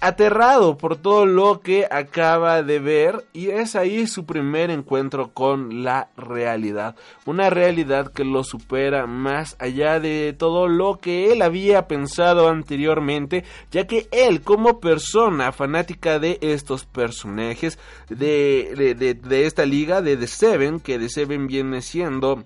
[0.00, 5.84] aterrado por todo lo que acaba de ver y es ahí su primer encuentro con
[5.84, 11.86] la realidad, una realidad que lo supera más allá de todo lo que él había
[11.86, 19.66] pensado anteriormente, ya que él como persona fanática de estos personajes de, de, de, esta
[19.66, 22.42] liga de The Seven, que The Seven viene siendo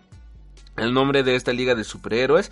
[0.76, 2.50] el nombre de esta liga de superhéroes,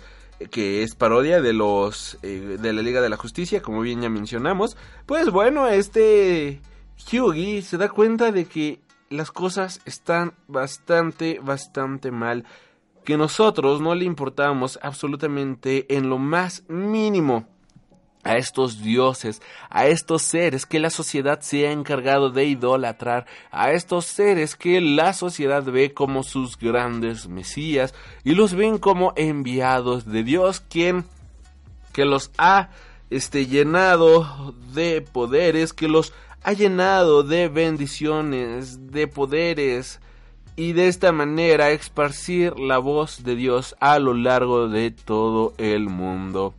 [0.51, 4.09] que es parodia de los eh, de la Liga de la Justicia, como bien ya
[4.09, 4.77] mencionamos.
[5.05, 6.61] Pues bueno, este
[7.11, 12.45] Hughie se da cuenta de que las cosas están bastante, bastante mal.
[13.05, 17.52] Que nosotros no le importamos absolutamente en lo más mínimo
[18.23, 23.71] a estos dioses, a estos seres que la sociedad se ha encargado de idolatrar, a
[23.71, 30.05] estos seres que la sociedad ve como sus grandes mesías y los ven como enviados
[30.05, 31.05] de Dios, quien
[31.91, 32.69] que los ha
[33.09, 39.99] este llenado de poderes, que los ha llenado de bendiciones, de poderes
[40.55, 45.89] y de esta manera esparcir la voz de Dios a lo largo de todo el
[45.89, 46.53] mundo.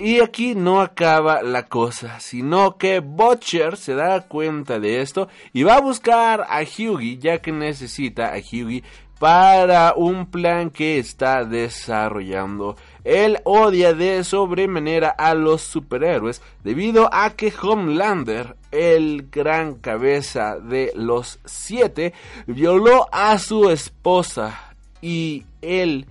[0.00, 5.64] Y aquí no acaba la cosa, sino que Butcher se da cuenta de esto y
[5.64, 8.84] va a buscar a Hughie, ya que necesita a Hughie
[9.18, 12.76] para un plan que está desarrollando.
[13.02, 20.92] Él odia de sobremanera a los superhéroes debido a que Homelander, el gran cabeza de
[20.94, 22.14] los siete,
[22.46, 26.06] violó a su esposa y él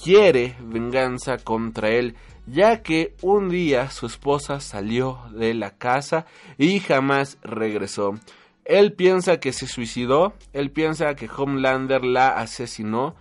[0.00, 2.14] quiere venganza contra él
[2.46, 6.26] ya que un día su esposa salió de la casa
[6.58, 8.14] y jamás regresó.
[8.64, 13.14] Él piensa que se suicidó, él piensa que Homelander la asesinó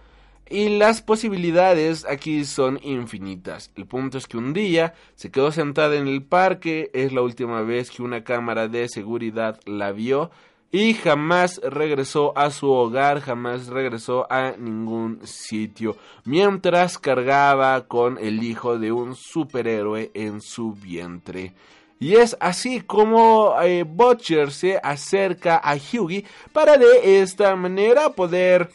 [0.49, 3.71] y las posibilidades aquí son infinitas.
[3.75, 7.61] El punto es que un día se quedó sentada en el parque, es la última
[7.61, 10.31] vez que una cámara de seguridad la vio
[10.71, 18.43] y jamás regresó a su hogar, jamás regresó a ningún sitio, mientras cargaba con el
[18.43, 21.53] hijo de un superhéroe en su vientre.
[21.99, 28.69] Y es así como eh, Butcher se acerca a Hughie para de esta manera poder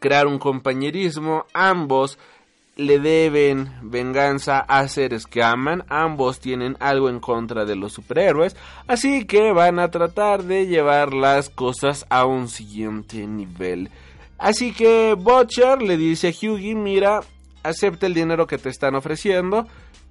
[0.00, 1.46] crear un compañerismo.
[1.54, 2.18] Ambos
[2.76, 5.84] le deben venganza a seres que aman.
[5.88, 8.54] Ambos tienen algo en contra de los superhéroes.
[8.86, 13.90] Así que van a tratar de llevar las cosas a un siguiente nivel.
[14.38, 17.20] Así que Butcher le dice a Hughie, mira,
[17.68, 19.66] acepta el dinero que te están ofreciendo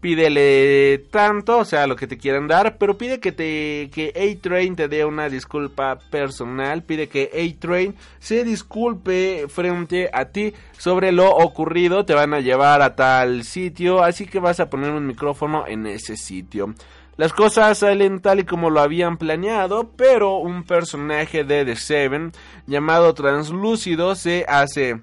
[0.05, 4.75] pídele tanto, o sea, lo que te quieran dar, pero pide que te que A-Train
[4.75, 11.31] te dé una disculpa personal, pide que A-Train se disculpe frente a ti sobre lo
[11.31, 15.65] ocurrido, te van a llevar a tal sitio, así que vas a poner un micrófono
[15.67, 16.75] en ese sitio.
[17.17, 22.31] Las cosas salen tal y como lo habían planeado, pero un personaje de The Seven
[22.67, 25.01] llamado Translúcido se hace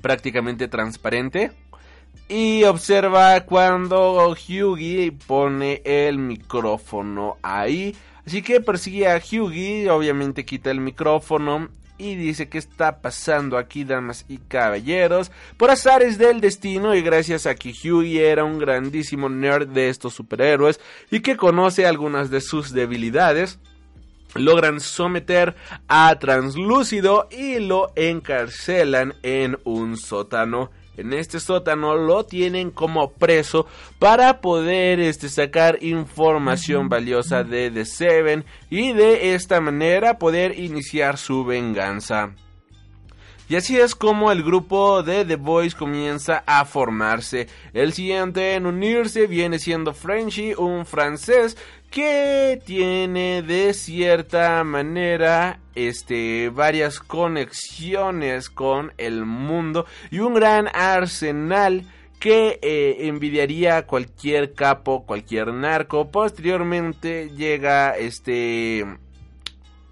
[0.00, 1.52] prácticamente transparente
[2.28, 7.94] y observa cuando Hughie pone el micrófono ahí.
[8.26, 11.68] Así que persigue a Hughie, obviamente quita el micrófono
[11.98, 15.30] y dice que está pasando aquí, damas y caballeros.
[15.56, 20.14] Por azares del destino y gracias a que Hughie era un grandísimo nerd de estos
[20.14, 20.80] superhéroes
[21.10, 23.58] y que conoce algunas de sus debilidades,
[24.34, 25.54] logran someter
[25.88, 33.66] a Translúcido y lo encarcelan en un sótano en este sótano lo tienen como preso
[33.98, 41.18] para poder este, sacar información valiosa de The Seven y de esta manera poder iniciar
[41.18, 42.34] su venganza.
[43.48, 47.46] Y así es como el grupo de The Boys comienza a formarse.
[47.74, 51.56] El siguiente en unirse viene siendo Frenchy, un francés
[51.96, 61.86] que tiene de cierta manera este varias conexiones con el mundo y un gran arsenal
[62.20, 66.10] que eh, envidiaría a cualquier capo, cualquier narco.
[66.10, 68.84] Posteriormente llega este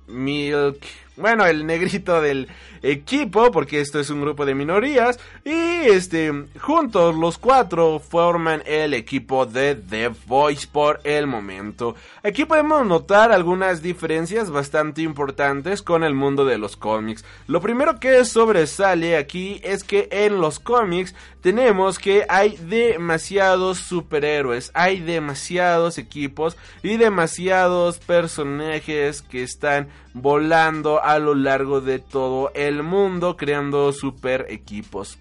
[0.07, 0.84] Milk,
[1.16, 2.48] bueno, el negrito del
[2.82, 8.94] equipo, porque esto es un grupo de minorías, y este, juntos los cuatro forman el
[8.94, 11.94] equipo de The Voice por el momento.
[12.22, 17.24] Aquí podemos notar algunas diferencias bastante importantes con el mundo de los cómics.
[17.46, 21.14] Lo primero que sobresale aquí es que en los cómics
[21.45, 31.18] tenemos que hay demasiados superhéroes, hay demasiados equipos y demasiados personajes que están volando a
[31.18, 35.18] lo largo de todo el mundo creando super equipos.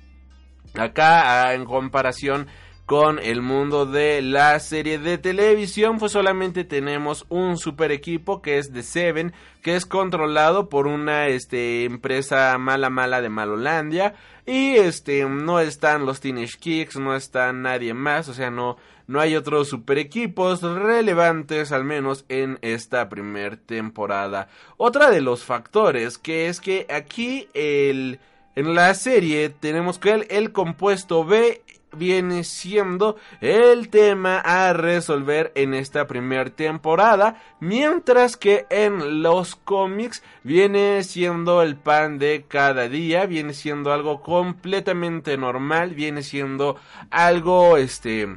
[0.76, 2.48] Acá en comparación
[2.86, 8.58] con el mundo de la serie de televisión, pues solamente tenemos un super equipo que
[8.58, 14.16] es The Seven, que es controlado por una este, empresa mala mala de Malolandia.
[14.46, 18.76] Y este no están los Teenage Kicks, no está nadie más, o sea, no,
[19.08, 24.50] no hay otros super equipos relevantes al menos en esta primer temporada.
[24.76, 28.20] Otra de los factores que es que aquí el
[28.56, 31.64] en la serie tenemos que el, el compuesto B
[31.96, 40.24] viene siendo el tema a resolver en esta primera temporada, mientras que en los cómics
[40.44, 46.78] viene siendo el pan de cada día, viene siendo algo completamente normal, viene siendo
[47.10, 48.28] algo este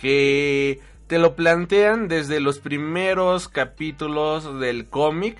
[0.00, 5.38] que te lo plantean desde los primeros capítulos del cómic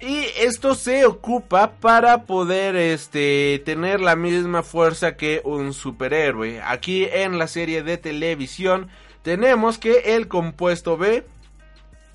[0.00, 6.60] y esto se ocupa para poder este tener la misma fuerza que un superhéroe.
[6.62, 8.88] Aquí en la serie de televisión
[9.22, 11.26] tenemos que el compuesto B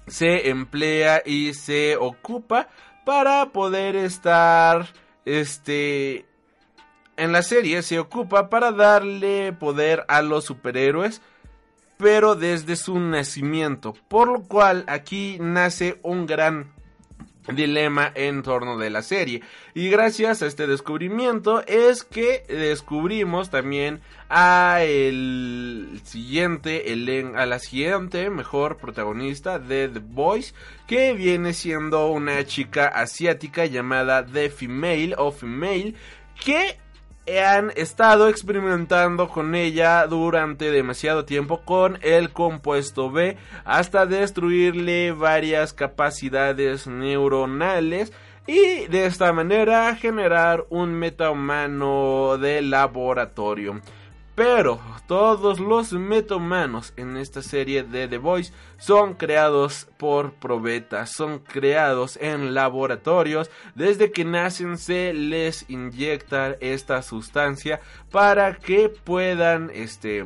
[0.08, 2.70] se emplea y se ocupa
[3.06, 4.88] para poder estar
[5.26, 6.26] este
[7.16, 11.22] en la serie se ocupa para darle poder a los superhéroes
[11.98, 16.74] pero desde su nacimiento, por lo cual aquí nace un gran
[17.52, 19.42] dilema en torno de la serie.
[19.74, 26.86] Y gracias a este descubrimiento es que descubrimos también a el siguiente,
[27.36, 30.54] a la siguiente mejor protagonista de The Boys,
[30.88, 35.96] que viene siendo una chica asiática llamada The Female o Female,
[36.44, 36.78] que
[37.44, 45.74] han estado experimentando con ella durante demasiado tiempo con el compuesto B hasta destruirle varias
[45.74, 48.12] capacidades neuronales
[48.46, 53.82] y de esta manera generar un metahumano de laboratorio.
[54.36, 61.40] Pero todos los metahumanos en esta serie de The Voice son creados por probetas, son
[61.40, 63.52] creados en laboratorios.
[63.76, 67.80] Desde que nacen se les inyecta esta sustancia
[68.12, 70.26] para que puedan este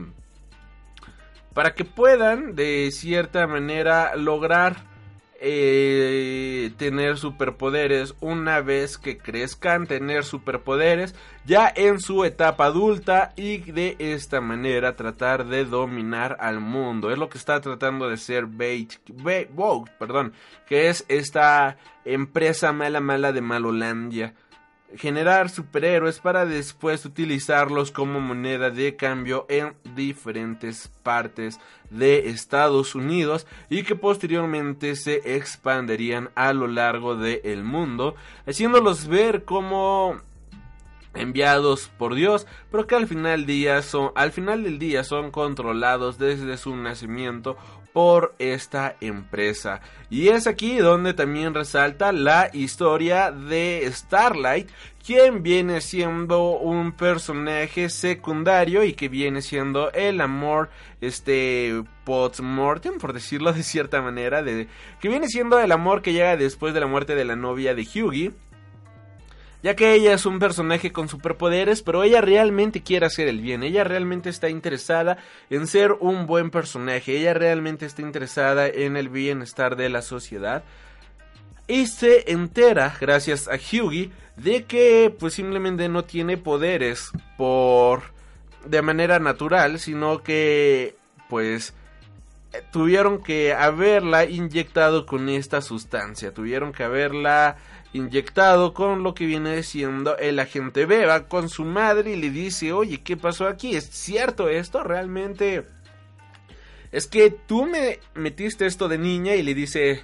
[1.53, 4.96] para que puedan de cierta manera lograr
[5.39, 11.15] eh, tener superpoderes una vez que crezcan, tener superpoderes
[11.45, 17.11] ya en su etapa adulta y de esta manera tratar de dominar al mundo.
[17.11, 20.33] Es lo que está tratando de hacer Vogue, perdón,
[20.65, 24.33] que es esta empresa mala mala de Malolandia
[24.95, 31.59] generar superhéroes para después utilizarlos como moneda de cambio en diferentes partes
[31.89, 38.15] de Estados Unidos y que posteriormente se expanderían a lo largo del mundo,
[38.45, 40.21] haciéndolos ver como
[41.13, 46.17] enviados por Dios, pero que al final, día son, al final del día son controlados
[46.17, 47.57] desde su nacimiento
[47.97, 49.81] por esta empresa.
[50.11, 54.69] Y es aquí donde también resalta la historia de Starlight,
[55.03, 60.69] quien viene siendo un personaje secundario y que viene siendo el amor
[61.01, 64.67] este postmortem por decirlo de cierta manera de
[64.99, 67.81] que viene siendo el amor que llega después de la muerte de la novia de
[67.81, 68.31] Hughie
[69.67, 73.63] ya que ella es un personaje con superpoderes, pero ella realmente quiere hacer el bien,
[73.63, 75.17] ella realmente está interesada
[75.49, 80.63] en ser un buen personaje, ella realmente está interesada en el bienestar de la sociedad.
[81.67, 88.03] Y se entera, gracias a Hughie, de que pues simplemente no tiene poderes por
[88.63, 90.95] de manera natural, sino que
[91.27, 91.73] pues
[92.71, 97.57] tuvieron que haberla inyectado con esta sustancia, tuvieron que haberla
[97.93, 101.05] inyectado con lo que viene siendo el agente B.
[101.05, 103.75] Va con su madre y le dice, oye, ¿qué pasó aquí?
[103.75, 104.83] ¿Es cierto esto?
[104.83, 105.65] Realmente...
[106.91, 110.01] Es que tú me metiste esto de niña y le dice,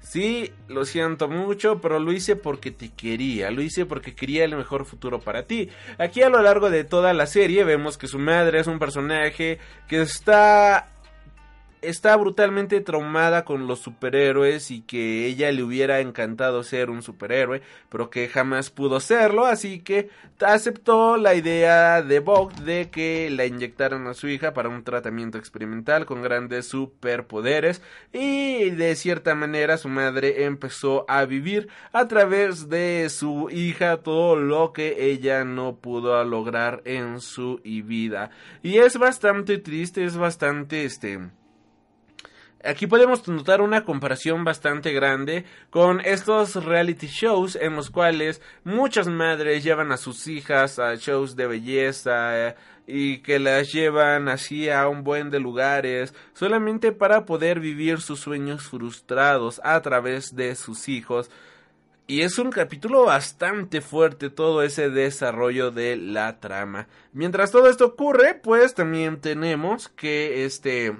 [0.00, 4.56] sí, lo siento mucho, pero lo hice porque te quería, lo hice porque quería el
[4.56, 5.68] mejor futuro para ti.
[5.98, 9.58] Aquí a lo largo de toda la serie vemos que su madre es un personaje
[9.88, 10.88] que está
[11.88, 17.62] está brutalmente traumada con los superhéroes y que ella le hubiera encantado ser un superhéroe,
[17.88, 20.08] pero que jamás pudo serlo, así que
[20.40, 25.38] aceptó la idea de Vogue de que la inyectaran a su hija para un tratamiento
[25.38, 27.82] experimental con grandes superpoderes
[28.12, 34.36] y de cierta manera su madre empezó a vivir a través de su hija todo
[34.36, 38.30] lo que ella no pudo lograr en su vida.
[38.62, 41.20] Y es bastante triste, es bastante este
[42.66, 49.06] Aquí podemos notar una comparación bastante grande con estos reality shows en los cuales muchas
[49.06, 52.56] madres llevan a sus hijas a shows de belleza
[52.86, 58.20] y que las llevan así a un buen de lugares solamente para poder vivir sus
[58.20, 61.30] sueños frustrados a través de sus hijos.
[62.08, 66.88] Y es un capítulo bastante fuerte todo ese desarrollo de la trama.
[67.12, 70.96] Mientras todo esto ocurre, pues también tenemos que este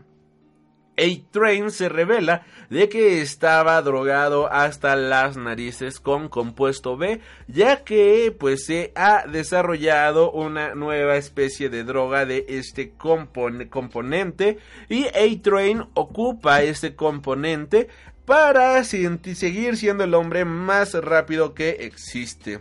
[0.97, 8.35] a-Train se revela de que estaba drogado hasta las narices con compuesto B, ya que
[8.37, 16.63] pues se ha desarrollado una nueva especie de droga de este componente y A-Train ocupa
[16.63, 17.89] este componente
[18.25, 22.61] para seguir siendo el hombre más rápido que existe.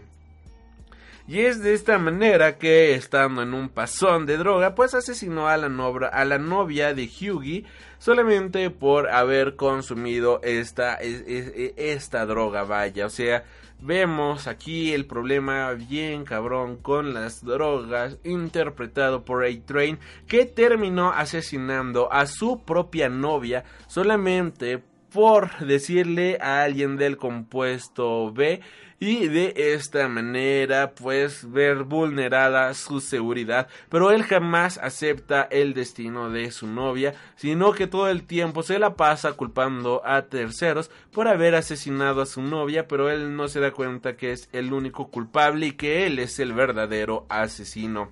[1.27, 5.57] Y es de esta manera que, estando en un pasón de droga, pues asesinó a
[5.57, 5.67] la,
[6.11, 7.65] a la novia de Hughie
[7.97, 13.07] solamente por haber consumido esta, esta droga, vaya.
[13.07, 13.43] O sea,
[13.81, 19.97] vemos aquí el problema bien cabrón con las drogas, interpretado por A-Train,
[20.27, 28.59] que terminó asesinando a su propia novia solamente por decirle a alguien del compuesto B
[28.99, 33.67] y de esta manera pues ver vulnerada su seguridad.
[33.89, 38.79] Pero él jamás acepta el destino de su novia, sino que todo el tiempo se
[38.79, 43.59] la pasa culpando a terceros por haber asesinado a su novia, pero él no se
[43.59, 48.11] da cuenta que es el único culpable y que él es el verdadero asesino.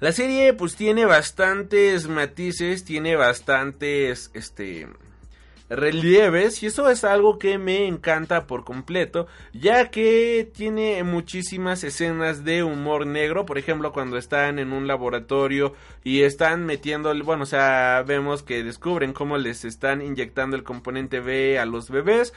[0.00, 4.88] La serie pues tiene bastantes matices, tiene bastantes este
[5.74, 12.44] relieves y eso es algo que me encanta por completo ya que tiene muchísimas escenas
[12.44, 13.46] de humor negro.
[13.46, 18.62] Por ejemplo cuando están en un laboratorio y están metiendo bueno o sea vemos que
[18.62, 22.32] descubren cómo les están inyectando el componente B a los bebés.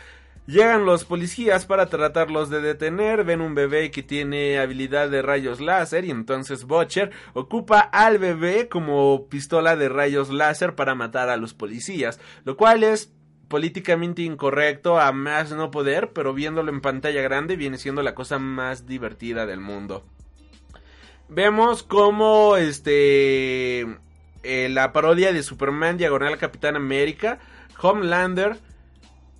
[0.47, 5.59] Llegan los policías para tratarlos de detener, ven un bebé que tiene habilidad de rayos
[5.59, 11.37] láser y entonces Butcher ocupa al bebé como pistola de rayos láser para matar a
[11.37, 13.11] los policías, lo cual es
[13.47, 18.39] políticamente incorrecto a más no poder, pero viéndolo en pantalla grande viene siendo la cosa
[18.39, 20.03] más divertida del mundo.
[21.27, 23.81] Vemos cómo este
[24.43, 27.39] eh, la parodia de Superman Diagonal Capitán América,
[27.81, 28.57] Homelander,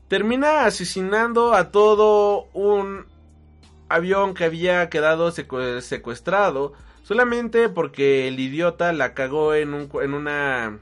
[0.08, 3.06] termina asesinando a todo un
[3.88, 10.80] avión que había quedado secuestrado solamente porque el idiota la cagó en, un, en una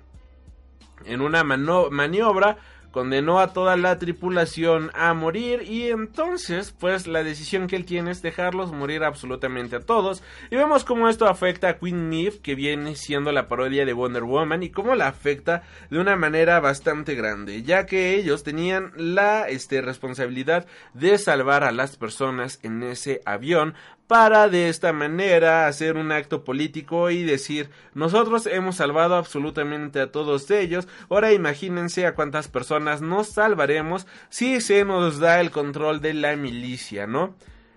[1.05, 2.57] en una maniobra
[2.93, 8.11] condenó a toda la tripulación a morir y entonces pues la decisión que él tiene
[8.11, 10.23] es dejarlos morir absolutamente a todos.
[10.49, 14.23] Y vemos cómo esto afecta a Queen Maeve que viene siendo la parodia de Wonder
[14.23, 19.49] Woman y cómo la afecta de una manera bastante grande ya que ellos tenían la
[19.49, 23.73] este, responsabilidad de salvar a las personas en ese avión
[24.13, 30.11] para de esta manera hacer un acto político y decir nosotros hemos salvado absolutamente a
[30.11, 35.99] todos ellos, ahora imagínense a cuántas personas nos salvaremos si se nos da el control
[35.99, 37.33] de la milicia, ¿no?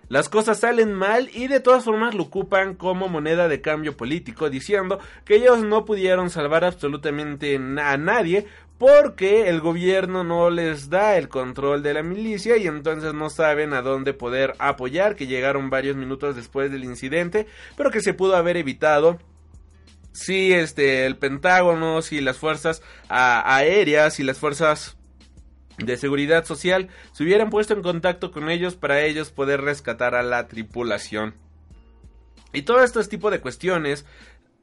[0.09, 4.51] Las cosas salen mal y de todas formas lo ocupan como moneda de cambio político,
[4.51, 8.47] diciendo que ellos no pudieron salvar absolutamente a nadie
[8.79, 13.73] porque el gobierno no les da el control de la milicia y entonces no saben
[13.73, 17.47] a dónde poder apoyar, que llegaron varios minutos después del incidente,
[17.77, 19.19] pero que se pudo haber evitado
[20.13, 24.97] si este el Pentágono, si las fuerzas aéreas y las fuerzas
[25.79, 30.23] de seguridad social se hubieran puesto en contacto con ellos para ellos poder rescatar a
[30.23, 31.35] la tripulación.
[32.53, 34.07] Y todo este tipo de cuestiones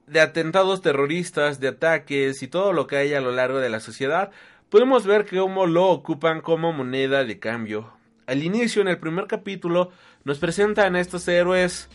[0.08, 3.80] de atentados terroristas, de ataques y todo lo que hay a lo largo de la
[3.80, 4.32] sociedad,
[4.70, 7.94] podemos ver cómo lo ocupan como moneda de cambio.
[8.26, 9.92] Al inicio, en el primer capítulo,
[10.24, 11.90] nos presentan a estos héroes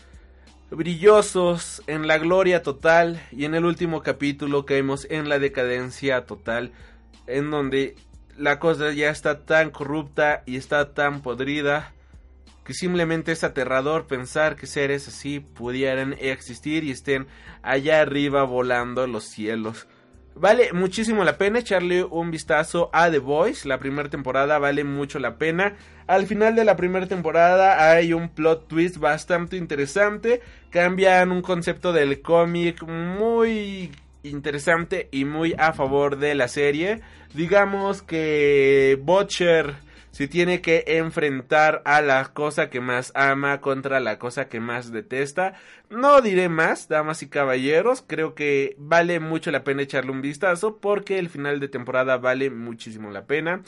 [0.71, 6.71] brillosos en la gloria total y en el último capítulo caemos en la decadencia total
[7.25, 7.95] en donde
[8.37, 11.93] la cosa ya está tan corrupta y está tan podrida
[12.69, 17.25] que simplemente es aterrador pensar que seres así pudieran existir y estén
[17.63, 19.87] allá arriba volando los cielos.
[20.35, 23.67] Vale muchísimo la pena echarle un vistazo a The Voice.
[23.67, 25.77] La primera temporada vale mucho la pena.
[26.05, 30.39] Al final de la primera temporada hay un plot twist bastante interesante.
[30.69, 33.89] Cambian un concepto del cómic muy
[34.21, 37.01] interesante y muy a favor de la serie.
[37.33, 44.19] Digamos que Butcher si tiene que enfrentar a la cosa que más ama contra la
[44.19, 45.53] cosa que más detesta.
[45.89, 50.77] No diré más, damas y caballeros, creo que vale mucho la pena echarle un vistazo
[50.77, 53.61] porque el final de temporada vale muchísimo la pena.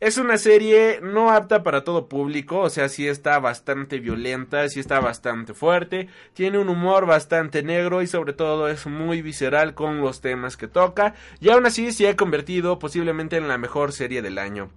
[0.00, 4.78] Es una serie no apta para todo público, o sea, sí está bastante violenta, sí
[4.78, 10.00] está bastante fuerte, tiene un humor bastante negro y sobre todo es muy visceral con
[10.00, 14.22] los temas que toca y aún así se ha convertido posiblemente en la mejor serie
[14.22, 14.70] del año.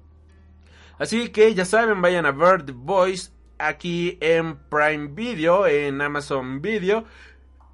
[1.02, 6.62] Así que ya saben, vayan a ver The Voice aquí en Prime Video, en Amazon
[6.62, 7.06] Video.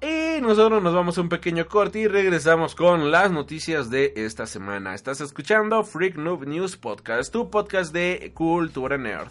[0.00, 4.46] Y nosotros nos vamos a un pequeño corte y regresamos con las noticias de esta
[4.46, 4.94] semana.
[4.94, 9.28] Estás escuchando Freak Noob News Podcast, tu podcast de cultura nerd.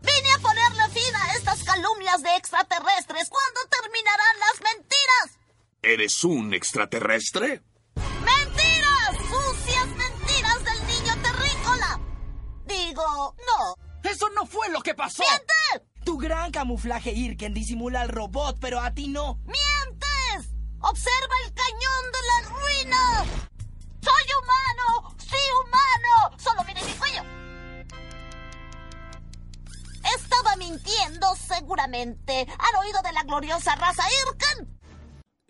[0.00, 3.28] Vine a ponerle fin a estas calumnias de extraterrestres.
[3.28, 5.38] ¿Cuándo terminarán las mentiras?
[5.82, 7.60] ¿Eres un extraterrestre?
[12.94, 13.76] No.
[14.02, 15.22] ¡Eso no fue lo que pasó!
[15.22, 15.88] ¡Mientes!
[16.04, 19.38] Tu gran camuflaje Irken disimula al robot, pero a ti no.
[19.44, 20.52] ¡Mientes!
[20.80, 23.24] ¡Observa el cañón de la ruina!
[24.02, 25.16] ¡Soy humano!
[25.18, 26.38] ¡Sí, humano!
[26.38, 27.22] ¡Solo mire mi cuello!
[30.16, 32.46] Estaba mintiendo, seguramente.
[32.58, 34.78] ¿Han oído de la gloriosa raza Irken?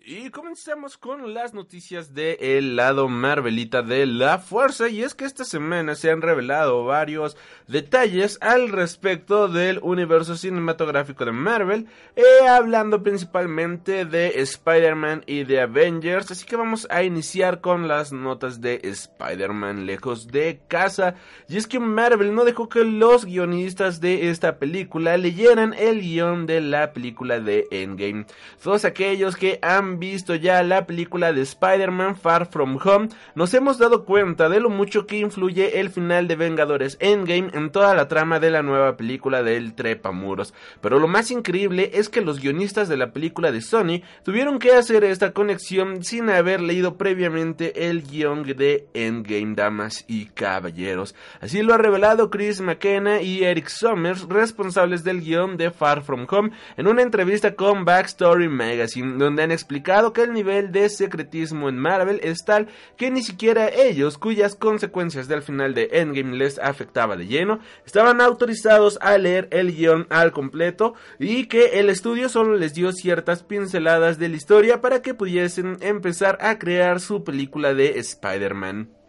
[0.07, 4.87] Y comenzamos con las noticias del el lado Marvelita de la Fuerza.
[4.87, 7.35] Y es que esta semana se han revelado varios
[7.67, 11.87] detalles al respecto del universo cinematográfico de Marvel.
[12.15, 16.29] Eh, hablando principalmente de Spider-Man y de Avengers.
[16.29, 21.15] Así que vamos a iniciar con las notas de Spider-Man lejos de casa.
[21.49, 26.45] Y es que Marvel no dejó que los guionistas de esta película leyeran el guion
[26.45, 28.27] de la película de Endgame.
[28.61, 33.77] Todos aquellos que han visto ya la película de Spider-Man Far From Home, nos hemos
[33.77, 38.07] dado cuenta de lo mucho que influye el final de Vengadores Endgame en toda la
[38.07, 40.53] trama de la nueva película del Trepamuros.
[40.81, 44.73] Pero lo más increíble es que los guionistas de la película de Sony tuvieron que
[44.73, 51.15] hacer esta conexión sin haber leído previamente el guion de Endgame, damas y caballeros.
[51.41, 56.27] Así lo ha revelado Chris McKenna y Eric Summers, responsables del guion de Far From
[56.29, 61.69] Home, en una entrevista con Backstory Magazine, donde han explicado que el nivel de secretismo
[61.69, 62.67] en Marvel es tal
[62.97, 68.19] que ni siquiera ellos, cuyas consecuencias del final de Endgame les afectaba de lleno, estaban
[68.19, 73.43] autorizados a leer el guion al completo y que el estudio solo les dio ciertas
[73.43, 79.04] pinceladas de la historia para que pudiesen empezar a crear su película de Spider-Man.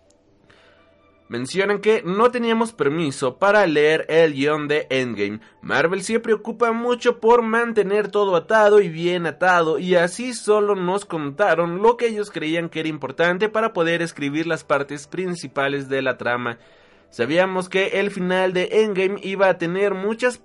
[1.29, 5.41] Mencionan que no teníamos permiso para leer el guion de Endgame.
[5.61, 11.05] Marvel se preocupa mucho por mantener todo atado y bien atado y así solo nos
[11.05, 16.01] contaron lo que ellos creían que era importante para poder escribir las partes principales de
[16.01, 16.59] la trama.
[17.11, 20.41] Sabíamos que el final de Endgame iba a tener muchas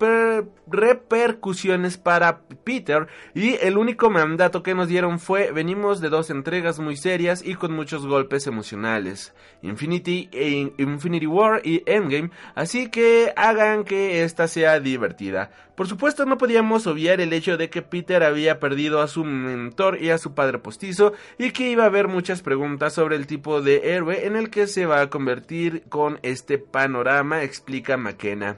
[0.67, 6.79] repercusiones para Peter y el único mandato que nos dieron fue venimos de dos entregas
[6.79, 13.33] muy serias y con muchos golpes emocionales, Infinity, e Infinity War y Endgame, así que
[13.35, 15.51] hagan que esta sea divertida.
[15.81, 19.99] Por supuesto no podíamos obviar el hecho de que Peter había perdido a su mentor
[19.99, 23.63] y a su padre postizo y que iba a haber muchas preguntas sobre el tipo
[23.63, 28.57] de héroe en el que se va a convertir con este panorama, explica McKenna.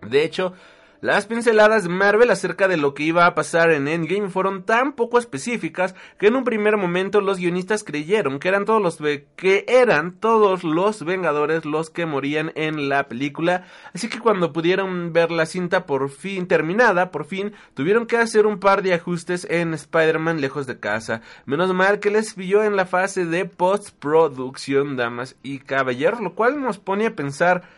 [0.00, 0.54] De hecho,
[1.00, 4.94] las pinceladas de Marvel acerca de lo que iba a pasar en Endgame fueron tan
[4.94, 8.98] poco específicas que en un primer momento los guionistas creyeron que eran todos los
[9.36, 15.12] que eran todos los Vengadores los que morían en la película, así que cuando pudieron
[15.12, 19.46] ver la cinta por fin terminada, por fin tuvieron que hacer un par de ajustes
[19.48, 21.20] en Spider-Man lejos de casa.
[21.46, 26.60] Menos mal que les pilló en la fase de postproducción, damas y caballeros, lo cual
[26.60, 27.77] nos pone a pensar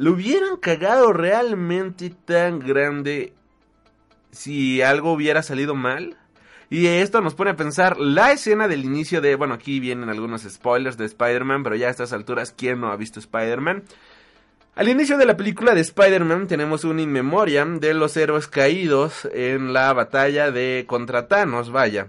[0.00, 3.34] ¿Lo hubieran cagado realmente tan grande
[4.30, 6.16] si algo hubiera salido mal?
[6.70, 10.40] Y esto nos pone a pensar la escena del inicio de, bueno, aquí vienen algunos
[10.40, 13.82] spoilers de Spider-Man, pero ya a estas alturas, ¿quién no ha visto Spider-Man?
[14.74, 19.28] Al inicio de la película de Spider-Man tenemos un in memoriam de los héroes caídos
[19.34, 22.08] en la batalla de contra Thanos, vaya.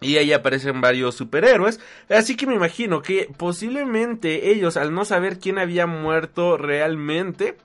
[0.00, 1.80] Y ahí aparecen varios superhéroes.
[2.08, 7.56] Así que me imagino que posiblemente ellos, al no saber quién había muerto realmente,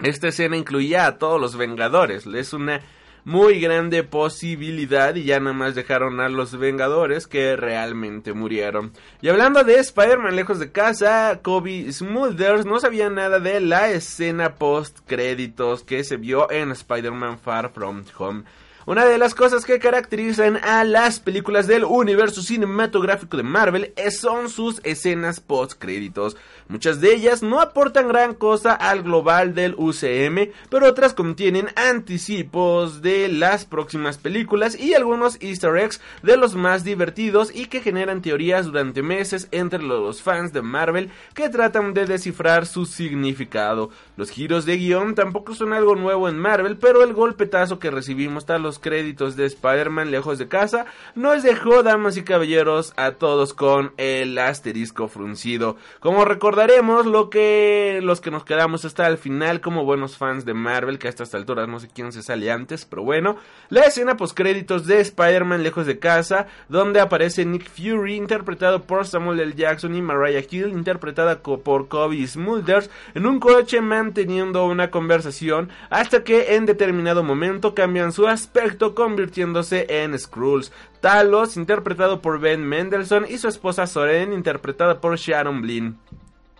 [0.00, 2.26] esta escena incluía a todos los Vengadores.
[2.26, 2.82] Es una
[3.26, 8.92] muy grande posibilidad y ya nada más dejaron a los Vengadores que realmente murieron.
[9.20, 14.54] Y hablando de Spider-Man lejos de casa, Kobe Smulders no sabía nada de la escena
[14.54, 18.44] post créditos que se vio en Spider-Man Far From Home.
[18.86, 24.48] Una de las cosas que caracterizan a las películas del universo cinematográfico de Marvel son
[24.48, 26.36] sus escenas post créditos.
[26.68, 33.02] Muchas de ellas no aportan gran cosa al global del UCM, pero otras contienen anticipos
[33.02, 38.20] de las próximas películas y algunos easter eggs de los más divertidos y que generan
[38.20, 43.90] teorías durante meses entre los fans de Marvel que tratan de descifrar su significado.
[44.16, 48.44] Los giros de guion tampoco son algo nuevo en Marvel, pero el golpetazo que recibimos
[48.44, 53.54] tras los créditos de Spider-Man lejos de casa nos dejó, damas y caballeros, a todos
[53.54, 55.76] con el asterisco fruncido.
[56.00, 56.24] Como
[56.56, 60.98] recordaremos lo que los que nos quedamos hasta el final como buenos fans de Marvel,
[60.98, 63.36] que a estas alturas no sé quién se sale antes, pero bueno,
[63.68, 69.06] la escena post créditos de Spider-Man lejos de casa, donde aparece Nick Fury interpretado por
[69.06, 69.52] Samuel L.
[69.54, 76.24] Jackson y Mariah Hill interpretada por Kobe Smulders en un coche manteniendo una conversación hasta
[76.24, 80.72] que en determinado momento cambian su aspecto convirtiéndose en Skrulls.
[81.02, 85.98] Talos interpretado por Ben Mendelssohn y su esposa Soren interpretada por Sharon Blin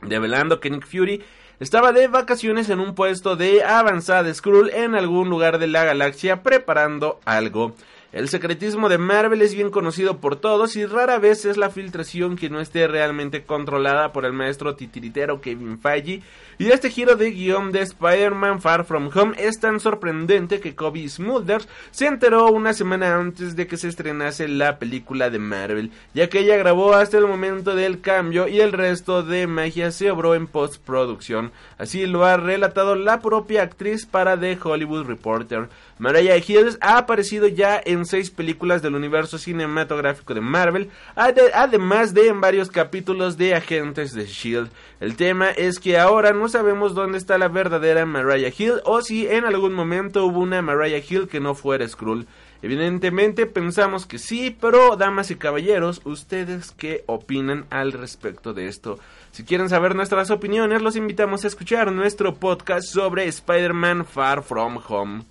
[0.08, 1.22] develando que Nick Fury
[1.58, 6.42] estaba de vacaciones en un puesto de avanzada Skrull en algún lugar de la galaxia
[6.42, 7.74] preparando algo.
[8.12, 12.36] El secretismo de Marvel es bien conocido por todos y rara vez es la filtración
[12.36, 16.22] que no esté realmente controlada por el maestro titiritero Kevin Feige.
[16.58, 21.06] Y este giro de guion de Spider-Man Far From Home es tan sorprendente que Kobe
[21.06, 26.30] Smulders se enteró una semana antes de que se estrenase la película de Marvel, ya
[26.30, 30.34] que ella grabó hasta el momento del cambio y el resto de magia se obró
[30.34, 31.52] en postproducción.
[31.76, 35.68] Así lo ha relatado la propia actriz para The Hollywood Reporter.
[35.98, 42.28] Mariah Hills ha aparecido ya en seis películas del universo cinematográfico de Marvel, además de
[42.28, 44.70] en varios capítulos de Agentes de Shield.
[45.00, 49.26] El tema es que ahora no sabemos dónde está la verdadera Mariah Hill o si
[49.26, 52.26] en algún momento hubo una Mariah Hill que no fuera Skrull.
[52.62, 58.98] Evidentemente pensamos que sí, pero damas y caballeros, ¿ustedes qué opinan al respecto de esto?
[59.30, 64.80] Si quieren saber nuestras opiniones, los invitamos a escuchar nuestro podcast sobre Spider-Man Far From
[64.88, 65.24] Home.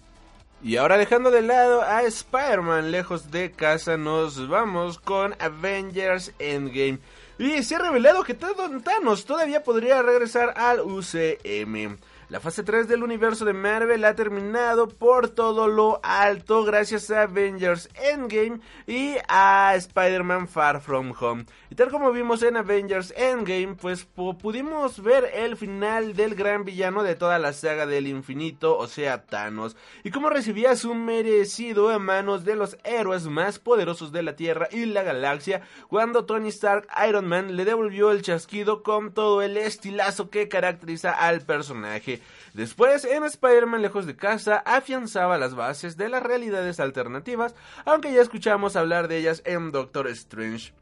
[0.64, 7.00] Y ahora dejando de lado a Spider-Man lejos de casa, nos vamos con Avengers Endgame.
[7.38, 11.98] Y se ha revelado que Thanos todavía podría regresar al UCM.
[12.28, 17.22] La fase 3 del universo de Marvel ha terminado por todo lo alto gracias a
[17.22, 21.46] Avengers Endgame y a Spider-Man Far From Home.
[21.70, 27.04] Y tal como vimos en Avengers Endgame, pues pudimos ver el final del gran villano
[27.04, 32.00] de toda la saga del infinito, o sea, Thanos, y cómo recibía su merecido a
[32.00, 36.88] manos de los héroes más poderosos de la Tierra y la galaxia cuando Tony Stark
[37.08, 42.15] Iron Man le devolvió el chasquido con todo el estilazo que caracteriza al personaje.
[42.56, 47.54] Después, en Spider-Man Lejos de Casa, afianzaba las bases de las realidades alternativas,
[47.84, 50.74] aunque ya escuchamos hablar de ellas en Doctor Strange.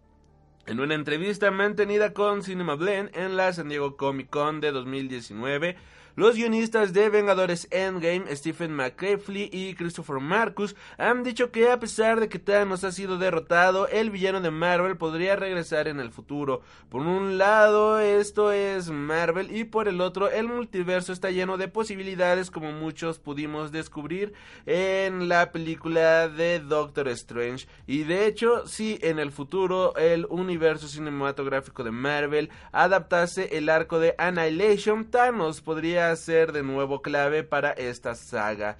[0.67, 5.75] En una entrevista mantenida con Cinema Blend en la San Diego Comic Con de 2019,
[6.15, 12.19] los guionistas de Vengadores Endgame, Stephen McCaffrey y Christopher Marcus, han dicho que a pesar
[12.19, 16.61] de que Thanos ha sido derrotado, el villano de Marvel podría regresar en el futuro.
[16.89, 21.67] Por un lado, esto es Marvel y por el otro, el multiverso está lleno de
[21.67, 24.33] posibilidades como muchos pudimos descubrir
[24.65, 27.67] en la película de Doctor Strange.
[27.87, 33.99] Y de hecho, si en el futuro el universo cinematográfico de Marvel adaptase el arco
[33.99, 38.77] de Annihilation, Thanos podría ser de nuevo clave para esta saga.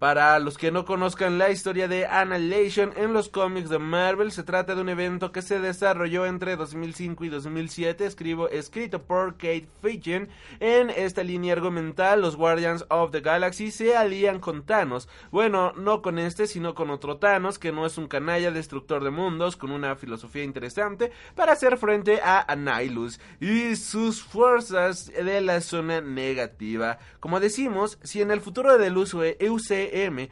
[0.00, 4.42] Para los que no conozcan la historia de Annihilation en los cómics de Marvel, se
[4.42, 9.68] trata de un evento que se desarrolló entre 2005 y 2007, escribo, escrito por Kate
[9.82, 10.30] Fiction.
[10.58, 15.06] En esta línea argumental, los Guardians of the Galaxy se alían con Thanos.
[15.30, 19.10] Bueno, no con este, sino con otro Thanos, que no es un canalla destructor de
[19.10, 25.60] mundos, con una filosofía interesante, para hacer frente a Annihilus y sus fuerzas de la
[25.60, 26.96] zona negativa.
[27.20, 29.20] Como decimos, si en el futuro del uso
[29.92, 30.28] a.m.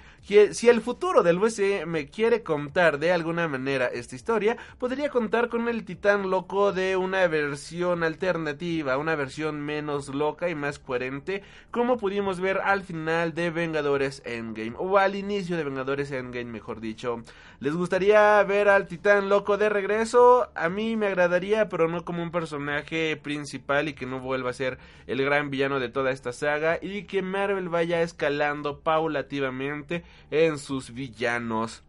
[0.53, 5.69] si el futuro del USM quiere contar de alguna manera esta historia, podría contar con
[5.69, 11.97] el titán loco de una versión alternativa, una versión menos loca y más coherente, como
[11.97, 17.23] pudimos ver al final de Vengadores Endgame, o al inicio de Vengadores Endgame, mejor dicho.
[17.61, 20.51] ¿Les gustaría ver al titán loco de regreso?
[20.55, 24.53] A mí me agradaría, pero no como un personaje principal y que no vuelva a
[24.53, 30.59] ser el gran villano de toda esta saga y que Marvel vaya escalando paulativamente en
[30.59, 31.83] sus villanos.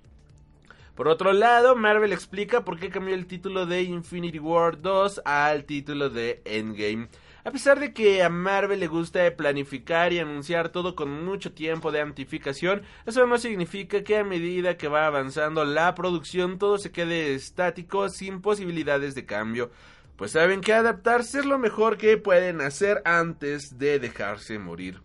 [0.95, 5.63] Por otro lado, Marvel explica por qué cambió el título de Infinity War 2 al
[5.63, 7.07] título de Endgame.
[7.45, 11.91] A pesar de que a Marvel le gusta planificar y anunciar todo con mucho tiempo
[11.93, 16.91] de antificación, eso no significa que a medida que va avanzando la producción todo se
[16.91, 19.71] quede estático sin posibilidades de cambio.
[20.17, 24.99] Pues saben que adaptarse es lo mejor que pueden hacer antes de dejarse morir.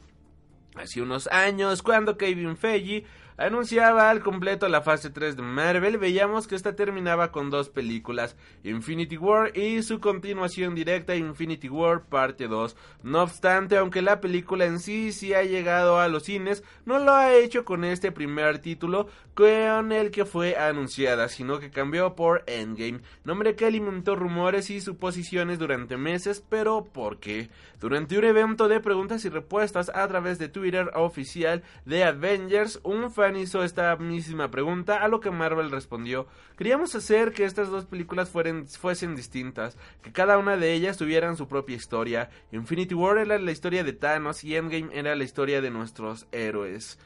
[0.75, 3.05] Hace unos años, cuando Kevin Feige
[3.37, 8.37] anunciaba al completo la fase 3 de Marvel, veíamos que esta terminaba con dos películas,
[8.63, 12.77] Infinity War y su continuación directa Infinity War parte 2.
[13.03, 17.13] No obstante, aunque la película en sí sí ha llegado a los cines, no lo
[17.13, 22.45] ha hecho con este primer título con el que fue anunciada, sino que cambió por
[22.47, 27.51] Endgame, nombre que alimentó rumores y suposiciones durante meses, pero ¿por qué?
[27.81, 33.11] Durante un evento de preguntas y respuestas a través de Twitter oficial de Avengers, un
[33.11, 37.87] fan hizo esta misma pregunta, a lo que Marvel respondió, queríamos hacer que estas dos
[37.87, 42.31] películas fuesen distintas, que cada una de ellas tuvieran su propia historia.
[42.53, 46.99] Infinity War era la historia de Thanos y Endgame era la historia de nuestros héroes.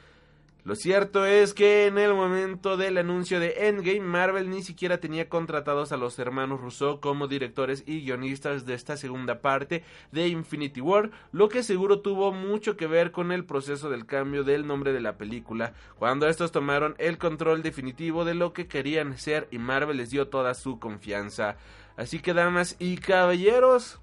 [0.68, 5.30] Lo cierto es que en el momento del anuncio de Endgame, Marvel ni siquiera tenía
[5.30, 10.82] contratados a los hermanos Rousseau como directores y guionistas de esta segunda parte de Infinity
[10.82, 14.92] War, lo que seguro tuvo mucho que ver con el proceso del cambio del nombre
[14.92, 19.56] de la película, cuando estos tomaron el control definitivo de lo que querían ser y
[19.56, 21.56] Marvel les dio toda su confianza.
[21.96, 24.00] Así que damas y caballeros,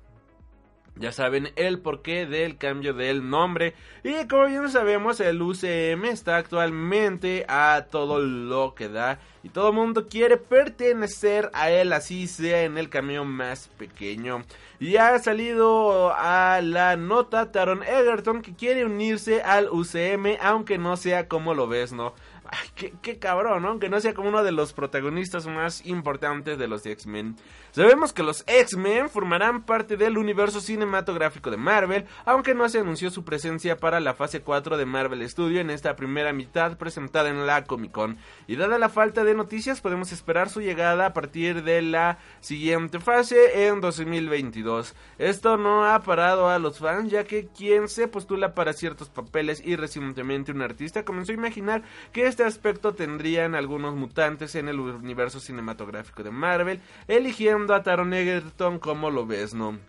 [0.97, 3.73] ya saben el porqué del cambio del nombre.
[4.03, 9.19] Y como bien sabemos, el UCM está actualmente a todo lo que da.
[9.43, 14.43] Y todo el mundo quiere pertenecer a él, así sea en el camino más pequeño.
[14.79, 20.97] Y ha salido a la nota Taron Egerton que quiere unirse al UCM, aunque no
[20.97, 22.13] sea como lo ves, ¿no?
[22.49, 23.65] Ay, qué, cabrón.
[23.65, 27.35] Aunque no sea como uno de los protagonistas más importantes de los X-Men.
[27.71, 33.09] Sabemos que los X-Men formarán parte del universo cinematográfico de Marvel, aunque no se anunció
[33.09, 37.45] su presencia para la fase 4 de Marvel Studio en esta primera mitad presentada en
[37.45, 38.17] la Comic Con.
[38.47, 42.99] Y dada la falta de noticias, podemos esperar su llegada a partir de la siguiente
[42.99, 44.95] fase en 2022.
[45.17, 49.61] Esto no ha parado a los fans, ya que quien se postula para ciertos papeles
[49.65, 54.77] y recientemente un artista comenzó a imaginar que este aspecto tendrían algunos mutantes en el
[54.81, 59.79] universo cinematográfico de Marvel, eligiendo a Taron Egerton como lo ves, ¿no?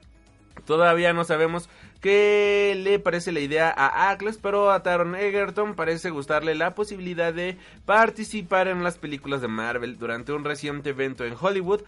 [0.65, 1.69] Todavía no sabemos
[2.01, 7.35] qué le parece la idea a Ackles, pero a Taron Egerton parece gustarle la posibilidad
[7.35, 11.83] de participar en las películas de Marvel durante un reciente evento en Hollywood.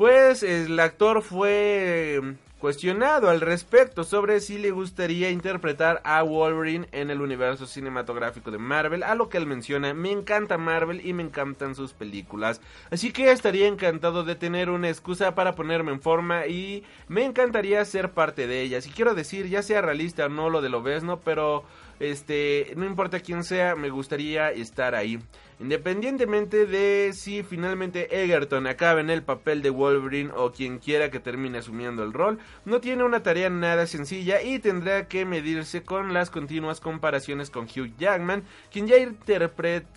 [0.00, 2.22] Pues el actor fue
[2.58, 8.56] cuestionado al respecto sobre si le gustaría interpretar a Wolverine en el universo cinematográfico de
[8.56, 13.12] Marvel, a lo que él menciona, me encanta Marvel y me encantan sus películas, así
[13.12, 18.12] que estaría encantado de tener una excusa para ponerme en forma y me encantaría ser
[18.12, 21.02] parte de ellas, y quiero decir, ya sea realista o no lo de lo ves,
[21.02, 21.20] ¿no?
[21.20, 21.64] Pero
[21.98, 25.20] este, no importa quién sea, me gustaría estar ahí.
[25.60, 31.20] Independientemente de si finalmente Egerton acaba en el papel de Wolverine o quien quiera que
[31.20, 36.14] termine asumiendo el rol, no tiene una tarea nada sencilla y tendrá que medirse con
[36.14, 38.42] las continuas comparaciones con Hugh Jackman,
[38.72, 38.96] quien ya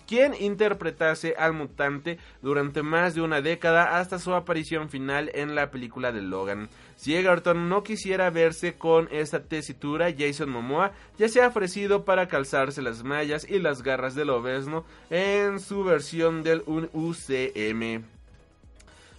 [0.06, 5.70] quien interpretase al mutante durante más de una década hasta su aparición final en la
[5.70, 6.68] película de Logan.
[6.96, 12.28] Si Egerton no quisiera verse con esta tesitura, Jason Momoa ya se ha ofrecido para
[12.28, 18.04] calzarse las mallas y las garras del obesno en su versión del UCM.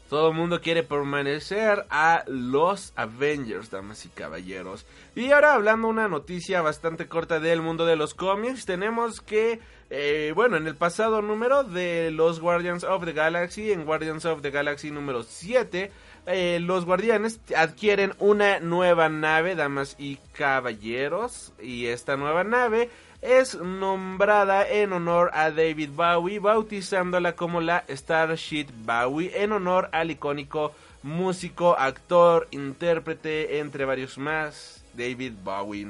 [0.09, 4.85] Todo el mundo quiere permanecer a los Avengers, damas y caballeros.
[5.15, 9.59] Y ahora hablando una noticia bastante corta del mundo de los cómics, tenemos que,
[9.89, 14.41] eh, bueno, en el pasado número de los Guardians of the Galaxy, en Guardians of
[14.43, 15.91] the Galaxy número 7,
[16.27, 22.89] eh, los guardianes adquieren una nueva nave, damas y caballeros, y esta nueva nave
[23.25, 30.11] es nombrada en honor a David Bowie, bautizándola como la Starship Bowie en honor al
[30.11, 35.87] icónico músico, actor, intérprete, entre varios más, David Bowie.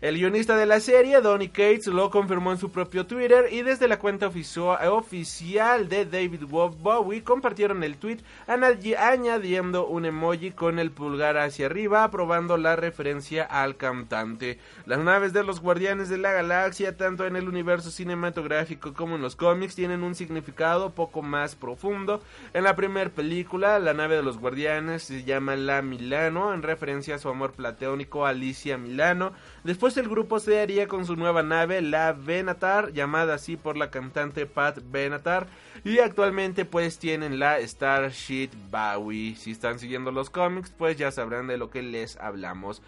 [0.00, 3.86] El guionista de la serie, Donny Cates, lo confirmó en su propio Twitter y desde
[3.86, 11.36] la cuenta oficial de David Bowie compartieron el tweet añadiendo un emoji con el pulgar
[11.36, 14.58] hacia arriba aprobando la referencia al cantante.
[14.86, 19.22] Las naves de los Guardianes de la Galaxia, tanto en el universo cinematográfico como en
[19.22, 22.22] los cómics, tienen un significado poco más profundo.
[22.54, 27.16] En la primera película, la nave de los Guardianes se llama La Milano en referencia
[27.16, 29.32] a su amor platónico Alicia Milano.
[29.62, 33.90] Después el grupo se haría con su nueva nave, la Benatar, llamada así por la
[33.90, 35.46] cantante Pat Benatar.
[35.84, 39.36] Y actualmente pues tienen la Starship Bowie.
[39.36, 42.82] Si están siguiendo los cómics pues ya sabrán de lo que les hablamos.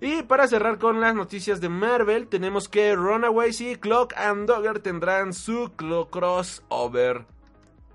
[0.00, 4.80] Y para cerrar con las noticias de Marvel, tenemos que Runaways y Clock and Dogger
[4.80, 7.33] tendrán su crossover.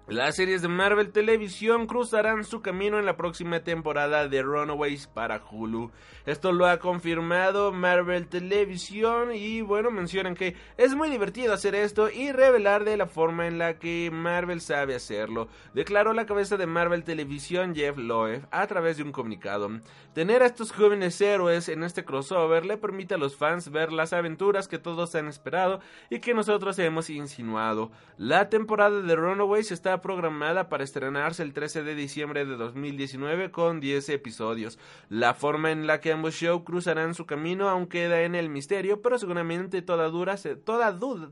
[0.09, 5.39] Las series de Marvel Televisión cruzarán su camino en la próxima temporada de Runaways para
[5.39, 5.91] Hulu.
[6.25, 12.09] Esto lo ha confirmado Marvel Televisión y bueno, mencionan que es muy divertido hacer esto
[12.09, 15.47] y revelar de la forma en la que Marvel sabe hacerlo.
[15.75, 19.69] Declaró la cabeza de Marvel Televisión Jeff Loeb a través de un comunicado.
[20.13, 24.13] Tener a estos jóvenes héroes en este crossover le permite a los fans ver las
[24.13, 27.91] aventuras que todos han esperado y que nosotros hemos insinuado.
[28.17, 33.79] La temporada de Runaways está programada para estrenarse el 13 de diciembre de 2019 con
[33.79, 34.79] 10 episodios.
[35.09, 39.01] La forma en la que ambos shows cruzarán su camino aún queda en el misterio,
[39.01, 40.37] pero seguramente toda, duda,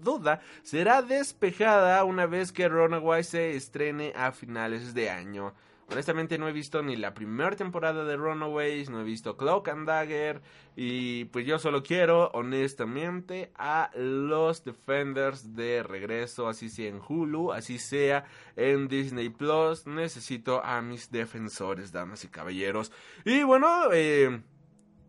[0.01, 5.53] duda será despejada una vez que Runaways se estrene a finales de año.
[5.89, 9.87] Honestamente no he visto ni la primera temporada de Runaways, no he visto Cloak and
[9.87, 10.41] Dagger
[10.75, 17.53] y pues yo solo quiero honestamente a los Defenders de regreso, así sea en Hulu,
[17.53, 18.25] así sea
[18.57, 22.91] en Disney Plus, necesito a mis defensores, damas y caballeros.
[23.23, 24.41] Y bueno, eh...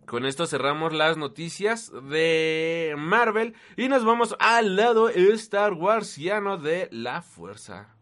[0.06, 6.88] Con esto cerramos las noticias de Marvel y nos vamos al lado Star Warsiano de
[6.90, 7.97] la Fuerza.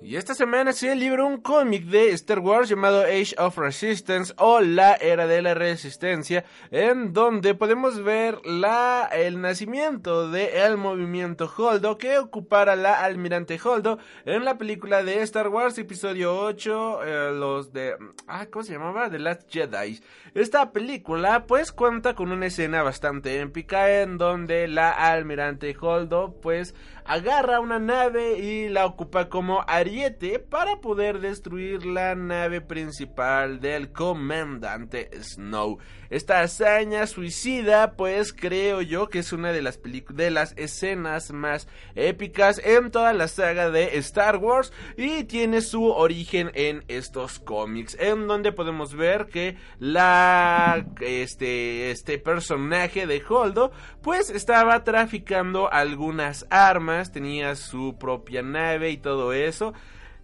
[0.00, 4.60] Y esta semana se libró un cómic de Star Wars llamado Age of Resistance o
[4.60, 11.98] La Era de la Resistencia, en donde podemos ver la, el nacimiento del movimiento Holdo
[11.98, 17.72] que ocupara la Almirante Holdo en la película de Star Wars episodio 8, eh, los
[17.72, 17.96] de...
[18.26, 19.10] Ah, ¿cómo se llamaba?
[19.10, 20.00] The Last Jedi.
[20.34, 26.74] Esta película pues cuenta con una escena bastante épica en donde la Almirante Holdo pues
[27.08, 33.92] agarra una nave y la ocupa como ariete para poder destruir la nave principal del
[33.92, 35.78] comandante Snow.
[36.10, 41.68] Esta hazaña suicida, pues creo yo que es una de las, de las escenas más
[41.94, 47.96] épicas en toda la saga de Star Wars y tiene su origen en estos cómics,
[48.00, 53.70] en donde podemos ver que la este este personaje de Holdo
[54.02, 59.72] pues estaba traficando algunas armas, tenía su propia nave y todo eso.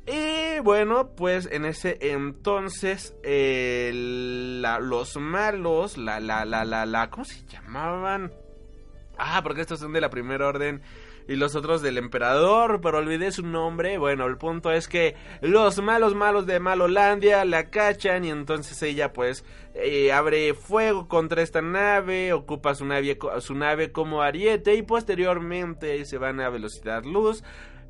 [0.07, 3.91] Y bueno, pues en ese entonces eh,
[4.61, 8.31] la- los malos, la, la, la, la, la, ¿cómo se llamaban?
[9.17, 10.83] Ah, porque estos son de la primera orden
[11.29, 13.99] y los otros del emperador, pero olvidé su nombre.
[13.99, 19.13] Bueno, el punto es que los malos malos de Malolandia la cachan y entonces ella
[19.13, 19.45] pues
[19.75, 26.05] eh, abre fuego contra esta nave, ocupa su nave, su nave como ariete y posteriormente
[26.05, 27.43] se van a velocidad luz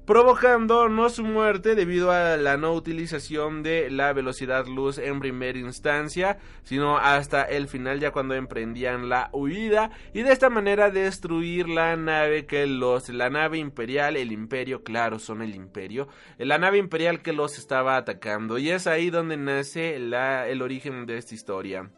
[0.06, 5.58] provocando no su muerte debido a la no utilización de la velocidad luz en primera
[5.58, 11.68] instancia, sino hasta el final ya cuando emprendían la huida y de esta manera destruir
[11.68, 16.78] la nave que los la nave imperial, el imperio, claro, son el imperio, la nave
[16.78, 21.34] imperial que los estaba atacando y es ahí donde nace la, el origen de esta
[21.34, 21.90] historia.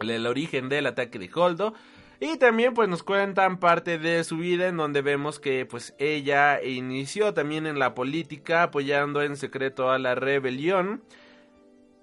[0.00, 1.74] El, origen del ataque de Holdo
[2.24, 6.62] y también pues nos cuentan parte de su vida en donde vemos que pues ella
[6.62, 11.02] inició también en la política apoyando en secreto a la rebelión.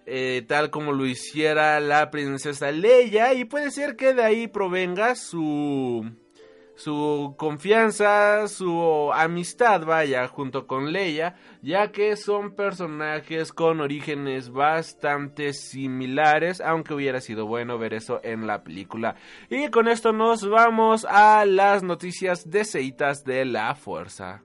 [0.06, 5.16] eh, tal como lo hiciera la princesa Leia y puede ser que de ahí provenga
[5.16, 6.06] su
[6.80, 15.52] su confianza, su amistad, vaya, junto con Leia, ya que son personajes con orígenes bastante
[15.52, 19.16] similares, aunque hubiera sido bueno ver eso en la película.
[19.50, 24.44] Y con esto nos vamos a las noticias deseitas de la fuerza.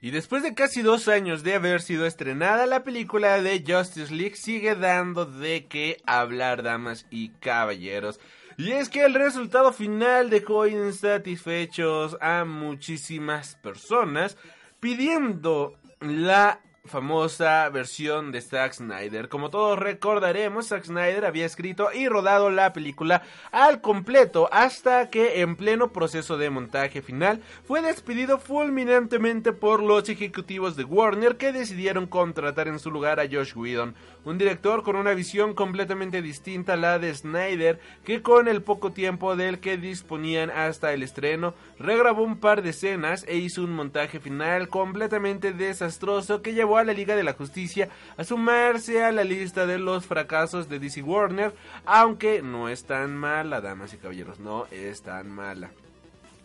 [0.00, 4.36] Y después de casi dos años de haber sido estrenada, la película de Justice League
[4.36, 8.18] sigue dando de qué hablar, damas y caballeros.
[8.60, 14.36] Y es que el resultado final dejó insatisfechos a muchísimas personas,
[14.80, 19.28] pidiendo la famosa versión de Zack Snyder.
[19.28, 23.22] Como todos recordaremos, Zack Snyder había escrito y rodado la película
[23.52, 30.08] al completo hasta que en pleno proceso de montaje final fue despedido fulminantemente por los
[30.08, 34.96] ejecutivos de Warner que decidieron contratar en su lugar a Josh Whedon, un director con
[34.96, 39.76] una visión completamente distinta a la de Snyder que con el poco tiempo del que
[39.76, 45.52] disponían hasta el estreno regrabó un par de escenas e hizo un montaje final completamente
[45.52, 49.78] desastroso que llevó a la Liga de la Justicia a sumarse a la lista de
[49.78, 51.52] los fracasos de DC Warner,
[51.84, 55.70] aunque no es tan mala, damas y caballeros, no es tan mala.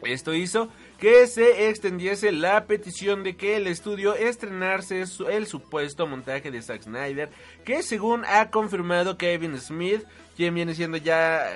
[0.03, 0.69] Esto hizo
[0.99, 6.83] que se extendiese la petición de que el estudio estrenarse el supuesto montaje de Zack
[6.83, 7.29] Snyder,
[7.63, 10.03] que según ha confirmado Kevin Smith,
[10.35, 11.49] quien viene siendo ya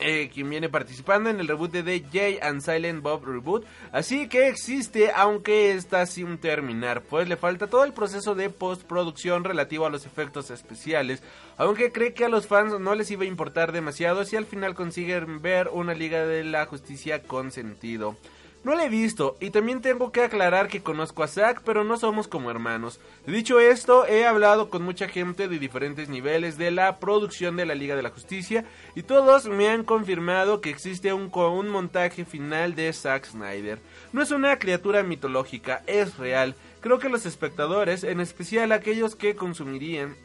[0.00, 4.48] eh, quien viene participando en el reboot de Jay and Silent Bob Reboot, así que
[4.48, 9.90] existe aunque está sin terminar, pues le falta todo el proceso de postproducción relativo a
[9.90, 11.22] los efectos especiales,
[11.56, 14.74] aunque cree que a los fans no les iba a importar demasiado si al final
[14.74, 18.16] consiguen ver una Liga de la Justicia con sentido.
[18.62, 21.96] No la he visto y también tengo que aclarar que conozco a Zack, pero no
[21.96, 23.00] somos como hermanos.
[23.26, 27.74] Dicho esto, he hablado con mucha gente de diferentes niveles de la producción de la
[27.74, 32.74] Liga de la Justicia y todos me han confirmado que existe un, un montaje final
[32.74, 33.78] de Zack Snyder.
[34.12, 36.54] No es una criatura mitológica, es real.
[36.82, 40.16] Creo que los espectadores, en especial aquellos que consumirían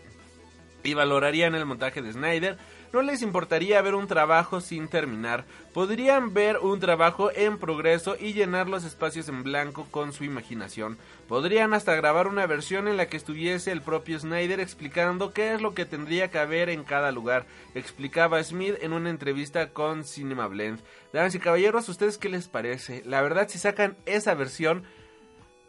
[0.84, 2.58] y valorarían el montaje de Snyder,
[2.96, 5.44] no les importaría ver un trabajo sin terminar.
[5.74, 10.98] Podrían ver un trabajo en progreso y llenar los espacios en blanco con su imaginación.
[11.28, 15.62] Podrían hasta grabar una versión en la que estuviese el propio Snyder explicando qué es
[15.62, 20.48] lo que tendría que haber en cada lugar, explicaba Smith en una entrevista con Cinema
[20.48, 20.80] Blend.
[21.12, 23.04] Damas y caballeros, ¿ustedes qué les parece?
[23.06, 24.86] La verdad, si sacan esa versión,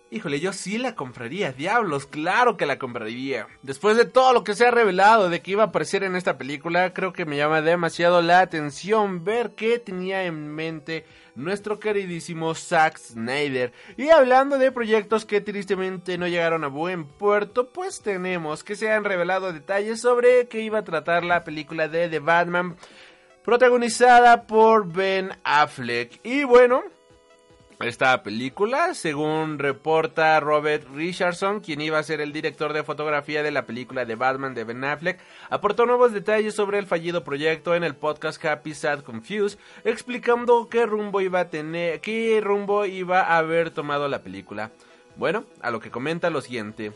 [0.09, 3.49] Híjole, yo sí la compraría, diablos, claro que la compraría.
[3.63, 6.39] Después de todo lo que se ha revelado de que iba a aparecer en esta
[6.39, 11.05] película, creo que me llama demasiado la atención ver qué tenía en mente
[11.35, 13.73] nuestro queridísimo Zack Snyder.
[13.97, 18.93] Y hablando de proyectos que tristemente no llegaron a buen puerto, pues tenemos que se
[18.93, 22.77] han revelado detalles sobre qué iba a tratar la película de The Batman
[23.45, 26.21] protagonizada por Ben Affleck.
[26.23, 26.83] Y bueno,
[27.81, 33.51] esta película, según reporta Robert Richardson, quien iba a ser el director de fotografía de
[33.51, 35.21] la película de Batman de Ben Affleck,
[35.51, 40.87] aportó nuevos detalles sobre el fallido proyecto en el podcast Happy Sad Confused, explicando qué
[40.87, 44.71] rumbo iba a tener, qué rumbo iba a haber tomado la película.
[45.17, 46.93] Bueno, a lo que comenta lo siguiente.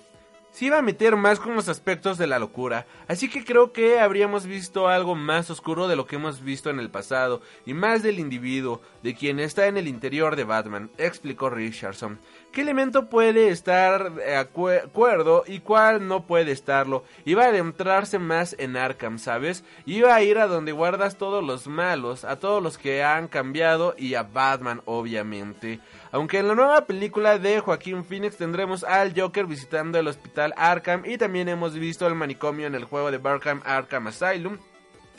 [0.52, 4.00] Se iba a meter más con los aspectos de la locura, así que creo que
[4.00, 8.02] habríamos visto algo más oscuro de lo que hemos visto en el pasado, y más
[8.02, 12.18] del individuo, de quien está en el interior de Batman, explicó Richardson.
[12.52, 17.04] ¿Qué elemento puede estar de acue- acuerdo y cuál no puede estarlo?
[17.24, 19.62] Iba a adentrarse más en Arkham, ¿sabes?
[19.86, 23.94] Iba a ir a donde guardas todos los malos, a todos los que han cambiado
[23.96, 25.78] y a Batman, obviamente.
[26.10, 31.04] Aunque en la nueva película de Joaquín Phoenix tendremos al Joker visitando el hospital Arkham
[31.06, 34.58] y también hemos visto el manicomio en el juego de Arkham Arkham Asylum.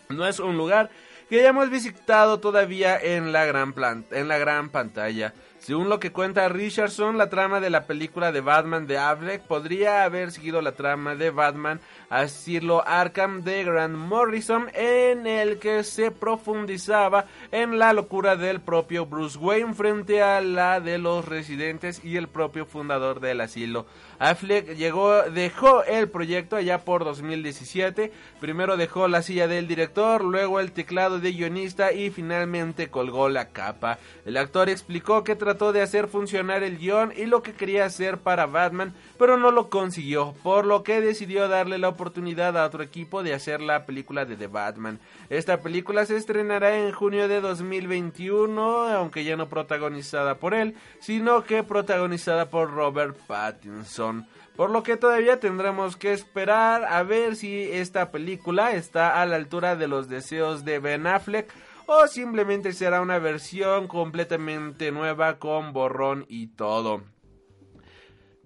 [0.10, 0.90] No es un lugar
[1.30, 3.74] que hayamos visitado todavía en la gran,
[4.12, 5.34] en la gran pantalla.
[5.62, 10.04] Según lo que cuenta Richardson, la trama de la película de Batman de Affleck podría
[10.04, 11.80] haber seguido la trama de Batman
[12.12, 19.06] Asilo Arkham de Grant Morrison, en el que se profundizaba en la locura del propio
[19.06, 23.86] Bruce Wayne frente a la de los residentes y el propio fundador del asilo.
[24.20, 28.12] Affleck llegó, dejó el proyecto allá por 2017.
[28.42, 33.48] Primero dejó la silla del director, luego el teclado de guionista y finalmente colgó la
[33.50, 34.00] capa.
[34.26, 38.18] El actor explicó que trató de hacer funcionar el guion y lo que quería hacer
[38.18, 42.84] para Batman, pero no lo consiguió, por lo que decidió darle la oportunidad a otro
[42.84, 45.00] equipo de hacer la película de The Batman.
[45.30, 51.44] Esta película se estrenará en junio de 2021, aunque ya no protagonizada por él, sino
[51.44, 54.28] que protagonizada por Robert Pattinson.
[54.56, 59.36] Por lo que todavía tendremos que esperar a ver si esta película está a la
[59.36, 61.52] altura de los deseos de Ben Affleck
[61.86, 67.02] o simplemente será una versión completamente nueva con borrón y todo.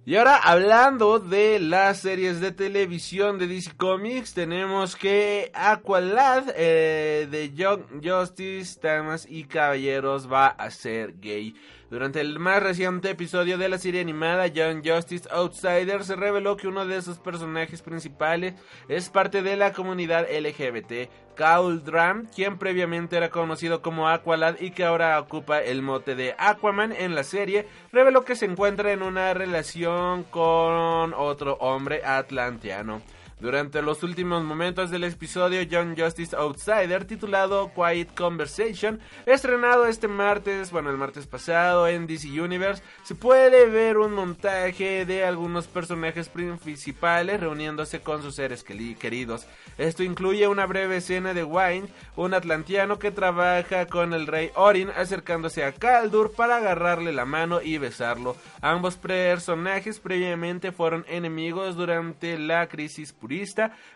[0.07, 7.27] Y ahora hablando de las series de televisión de DC Comics, tenemos que Aqualad eh,
[7.32, 11.56] de Young Justice, Damas y Caballeros va a ser gay.
[11.90, 16.68] Durante el más reciente episodio de la serie animada Young Justice Outsider se reveló que
[16.68, 18.53] uno de sus personajes principales
[18.88, 24.71] es parte de la comunidad LGBT, Kaul Dram, quien previamente era conocido como Aqualad y
[24.71, 29.01] que ahora ocupa el mote de Aquaman en la serie, reveló que se encuentra en
[29.01, 33.01] una relación con otro hombre atlanteano.
[33.41, 40.71] Durante los últimos momentos del episodio Young Justice Outsider titulado Quiet Conversation, estrenado este martes,
[40.71, 46.29] bueno el martes pasado en DC Universe, se puede ver un montaje de algunos personajes
[46.29, 49.45] principales reuniéndose con sus seres queridos.
[49.77, 54.91] Esto incluye una breve escena de Wine, un atlantiano que trabaja con el rey Orin
[54.95, 58.37] acercándose a Kaldur para agarrarle la mano y besarlo.
[58.61, 63.11] Ambos personajes previamente fueron enemigos durante la crisis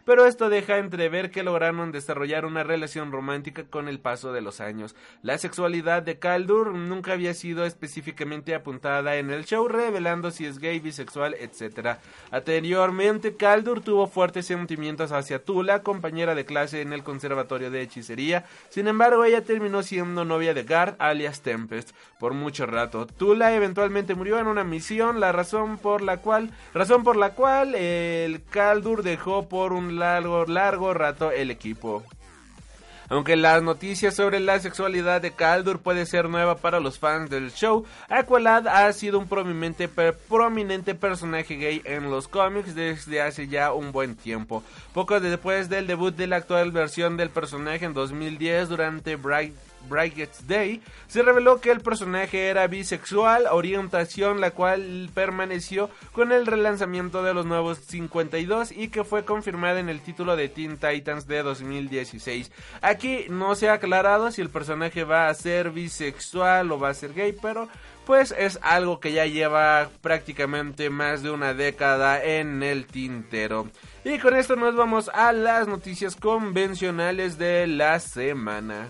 [0.06, 4.62] pero esto deja entrever que lograron desarrollar una relación romántica con el paso de los
[4.62, 4.96] años.
[5.22, 10.60] La sexualidad de Kaldur nunca había sido específicamente apuntada en el show, revelando si es
[10.60, 11.98] gay, bisexual, etc.
[12.32, 18.46] Anteriormente, Kaldur tuvo fuertes sentimientos hacia Tula, compañera de clase en el conservatorio de hechicería.
[18.70, 23.06] Sin embargo, ella terminó siendo novia de Gard, alias Tempest, por mucho rato.
[23.06, 27.76] Tula eventualmente murió en una misión, la razón por la cual, razón por la cual
[27.76, 29.18] el Kaldur de
[29.50, 32.04] por un largo, largo rato el equipo.
[33.10, 37.52] Aunque las noticias sobre la sexualidad de Caldur puede ser nueva para los fans del
[37.52, 43.74] show, Aqualad ha sido un prominente, prominente personaje gay en los cómics desde hace ya
[43.74, 44.64] un buen tiempo.
[44.94, 49.56] Poco después del debut de la actual versión del personaje en 2010 durante Bright
[49.88, 56.46] Bright's Day, se reveló que el personaje era bisexual, orientación la cual permaneció con el
[56.46, 61.28] relanzamiento de los nuevos 52 y que fue confirmada en el título de Teen Titans
[61.28, 62.52] de 2016.
[62.82, 66.94] Aquí no se ha aclarado si el personaje va a ser bisexual o va a
[66.94, 67.68] ser gay, pero
[68.06, 73.68] pues es algo que ya lleva prácticamente más de una década en el tintero.
[74.04, 78.90] Y con esto nos vamos a las noticias convencionales de la semana.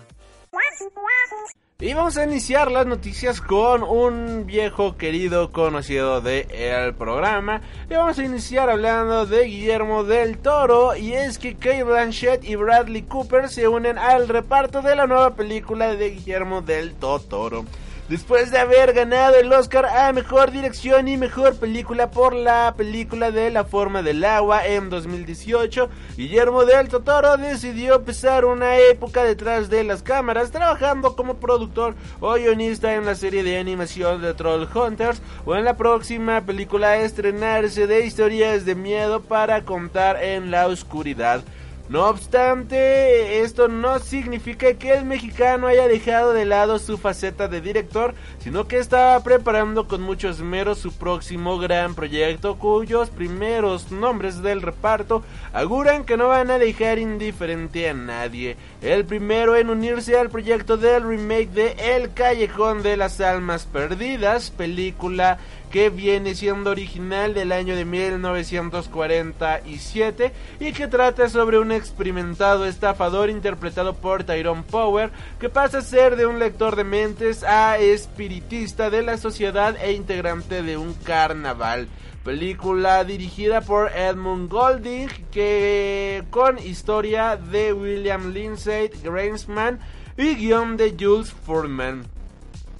[1.82, 7.62] Y vamos a iniciar las noticias con un viejo querido conocido de el programa.
[7.88, 10.94] Y vamos a iniciar hablando de Guillermo del Toro.
[10.94, 15.34] Y es que Kate Blanchett y Bradley Cooper se unen al reparto de la nueva
[15.34, 17.64] película de Guillermo del Toro.
[18.10, 23.30] Después de haber ganado el Oscar a Mejor Dirección y Mejor Película por la película
[23.30, 29.70] de La Forma del Agua en 2018, Guillermo del Totoro decidió empezar una época detrás
[29.70, 34.66] de las cámaras trabajando como productor o guionista en la serie de animación de Troll
[34.74, 40.50] Hunters o en la próxima película a estrenarse de historias de miedo para contar en
[40.50, 41.44] la oscuridad.
[41.90, 47.60] No obstante, esto no significa que el mexicano haya dejado de lado su faceta de
[47.60, 54.40] director, sino que estaba preparando con mucho esmero su próximo gran proyecto, cuyos primeros nombres
[54.40, 58.56] del reparto auguran que no van a dejar indiferente a nadie.
[58.82, 64.52] El primero en unirse al proyecto del remake de El Callejón de las Almas Perdidas,
[64.52, 65.38] película
[65.70, 73.30] que viene siendo original del año de 1947 y que trata sobre una experimentado estafador
[73.30, 78.90] interpretado por Tyrone Power, que pasa a ser de un lector de mentes a espiritista
[78.90, 81.88] de la sociedad e integrante de un carnaval.
[82.24, 89.78] Película dirigida por Edmund Golding, que con historia de William Lindsay Grainsman
[90.18, 92.19] y guion de Jules Furman.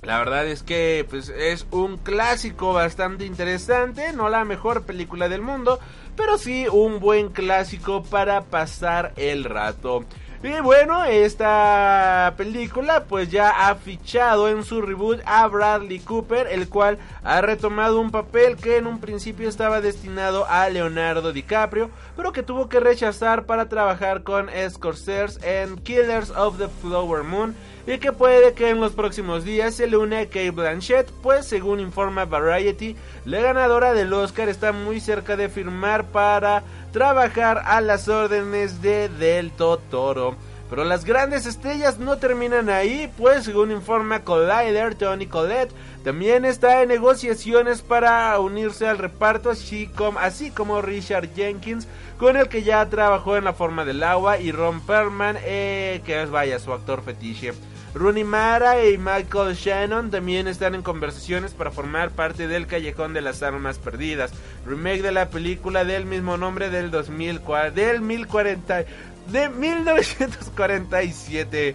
[0.03, 5.43] La verdad es que pues, es un clásico bastante interesante, no la mejor película del
[5.43, 5.79] mundo,
[6.17, 10.07] pero sí un buen clásico para pasar el rato.
[10.43, 16.71] Y bueno, esta película pues ya ha fichado en su reboot a Bradley Cooper, el
[16.71, 22.33] cual ha retomado un papel que en un principio estaba destinado a Leonardo DiCaprio, pero
[22.33, 27.55] que tuvo que rechazar para trabajar con Scorsese en Killers of the Flower Moon
[27.93, 31.45] y que puede que en los próximos días se le une a Kate Blanchett, pues
[31.45, 32.95] según informa Variety,
[33.25, 36.63] la ganadora del Oscar está muy cerca de firmar para
[36.93, 40.37] trabajar a las órdenes de Del Toro.
[40.69, 45.73] Pero las grandes estrellas no terminan ahí, pues según informa Collider, Tony Collette
[46.05, 51.89] también está en negociaciones para unirse al reparto, así como, así como Richard Jenkins,
[52.21, 56.23] con el que ya trabajó en La Forma del Agua, y Ron Perlman, eh, que
[56.23, 57.53] es vaya su actor fetiche.
[57.95, 63.21] Rooney Mara y Michael Shannon también están en conversaciones para formar parte del Callejón de
[63.21, 64.31] las Armas Perdidas,
[64.65, 68.85] remake de la película del mismo nombre del 2004, del 1040,
[69.27, 71.75] de 1947.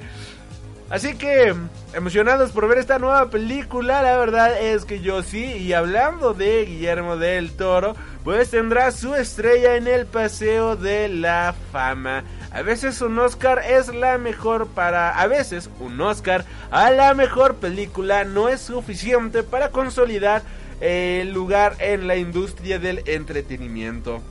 [0.90, 1.56] Así que
[1.95, 6.64] emocionados por ver esta nueva película, la verdad es que yo sí, y hablando de
[6.64, 12.24] Guillermo del Toro, pues tendrá su estrella en el Paseo de la Fama.
[12.52, 15.20] A veces un Oscar es la mejor para...
[15.20, 20.44] A veces un Oscar a la mejor película no es suficiente para consolidar
[20.82, 24.22] el lugar en la industria del entretenimiento.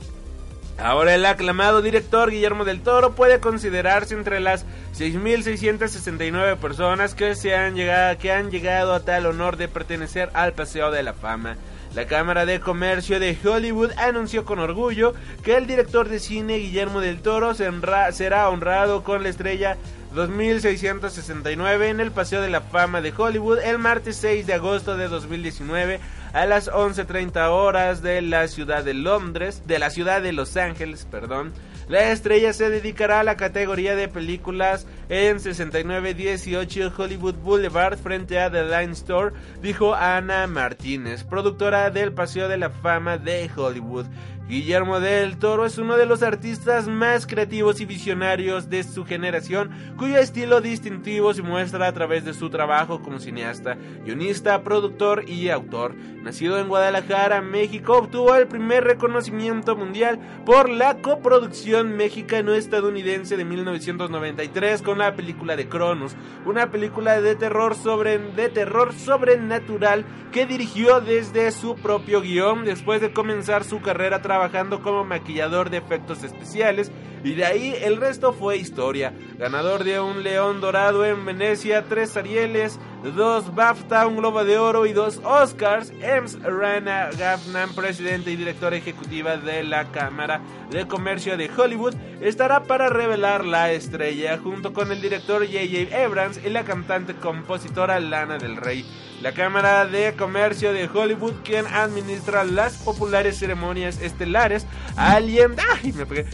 [0.77, 4.65] Ahora el aclamado director Guillermo del Toro puede considerarse entre las
[4.97, 10.51] 6.669 personas que, se han llegado, que han llegado a tal honor de pertenecer al
[10.51, 11.55] Paseo de la Fama.
[11.95, 16.99] La Cámara de Comercio de Hollywood anunció con orgullo que el director de cine Guillermo
[16.99, 19.77] del Toro será honrado con la estrella
[20.15, 25.09] 2669 en el Paseo de la Fama de Hollywood el martes 6 de agosto de
[25.09, 25.99] 2019
[26.31, 31.05] a las 11.30 horas de la ciudad de Londres, de la ciudad de Los Ángeles,
[31.09, 31.51] perdón.
[31.89, 38.49] La estrella se dedicará a la categoría de películas en 6918 Hollywood Boulevard frente a
[38.49, 44.07] The Line Store, dijo Ana Martínez, productora del Paseo de la Fama de Hollywood.
[44.47, 49.71] Guillermo del Toro es uno de los artistas más creativos y visionarios de su generación,
[49.97, 55.49] cuyo estilo distintivo se muestra a través de su trabajo como cineasta, guionista, productor y
[55.49, 55.95] autor.
[55.95, 64.83] Nacido en Guadalajara, México, obtuvo el primer reconocimiento mundial por la coproducción mexicano-estadounidense de 1993
[64.83, 66.15] con la película de Cronos,
[66.45, 73.01] una película de terror, sobre, de terror sobrenatural que dirigió desde su propio guion después
[73.01, 76.91] de comenzar su carrera trabajando como maquillador de efectos especiales
[77.23, 79.13] y de ahí el resto fue historia.
[79.37, 82.77] Ganador de un León Dorado en Venecia, tres Arieles,
[83.15, 88.75] dos BAFTA, un Globo de Oro y dos Oscars, Ems Rana Gaffnan, presidente y directora
[88.75, 94.91] ejecutiva de la Cámara de Comercio de Hollywood, estará para revelar la estrella junto con
[94.91, 95.95] el director J.J.
[96.03, 98.85] Abrams y la cantante compositora Lana del Rey.
[99.21, 104.67] La Cámara de Comercio de Hollywood, quien administra las populares ceremonias estelares,
[104.97, 106.25] alienta, ay, me pegué,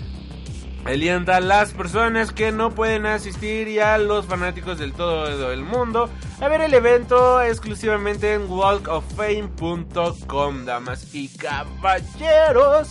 [0.83, 5.63] alienta a las personas que no pueden asistir y a los fanáticos del todo el
[5.63, 6.09] mundo
[6.41, 12.89] a ver el evento exclusivamente en walkoffame.com, damas y caballeros.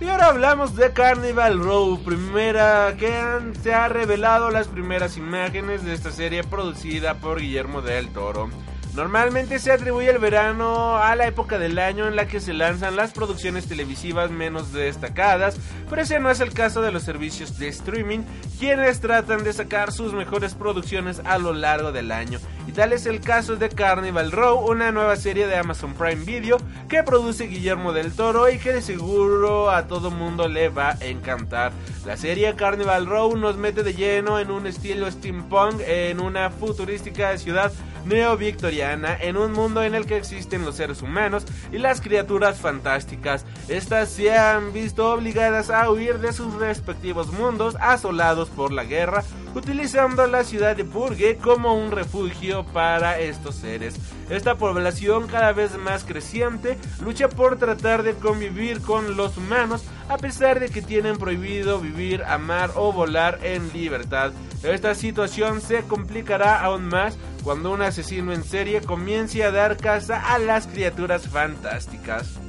[0.00, 5.84] Y ahora hablamos de Carnival Row, primera que han, se ha revelado las primeras imágenes
[5.84, 8.50] de esta serie producida por Guillermo del Toro.
[8.94, 12.96] Normalmente se atribuye el verano a la época del año en la que se lanzan
[12.96, 15.56] las producciones televisivas menos destacadas,
[15.88, 18.20] pero ese no es el caso de los servicios de streaming,
[18.58, 22.40] quienes tratan de sacar sus mejores producciones a lo largo del año.
[22.66, 26.58] Y tal es el caso de Carnival Row, una nueva serie de Amazon Prime Video
[26.88, 31.04] que produce Guillermo del Toro y que de seguro a todo mundo le va a
[31.04, 31.70] encantar.
[32.04, 37.36] La serie Carnival Row nos mete de lleno en un estilo steampunk en una futurística
[37.38, 37.72] ciudad
[38.04, 43.44] neo-victoriana en un mundo en el que existen los seres humanos y las criaturas fantásticas.
[43.68, 49.22] Estas se han visto obligadas a huir de sus respectivos mundos asolados por la guerra,
[49.54, 53.96] utilizando la ciudad de Purgue como un refugio para estos seres.
[54.30, 60.16] Esta población cada vez más creciente lucha por tratar de convivir con los humanos a
[60.18, 64.32] pesar de que tienen prohibido vivir, amar o volar en libertad.
[64.62, 70.34] Esta situación se complicará aún más cuando un asesino en serie comience a dar caza
[70.34, 72.40] a las criaturas fantásticas.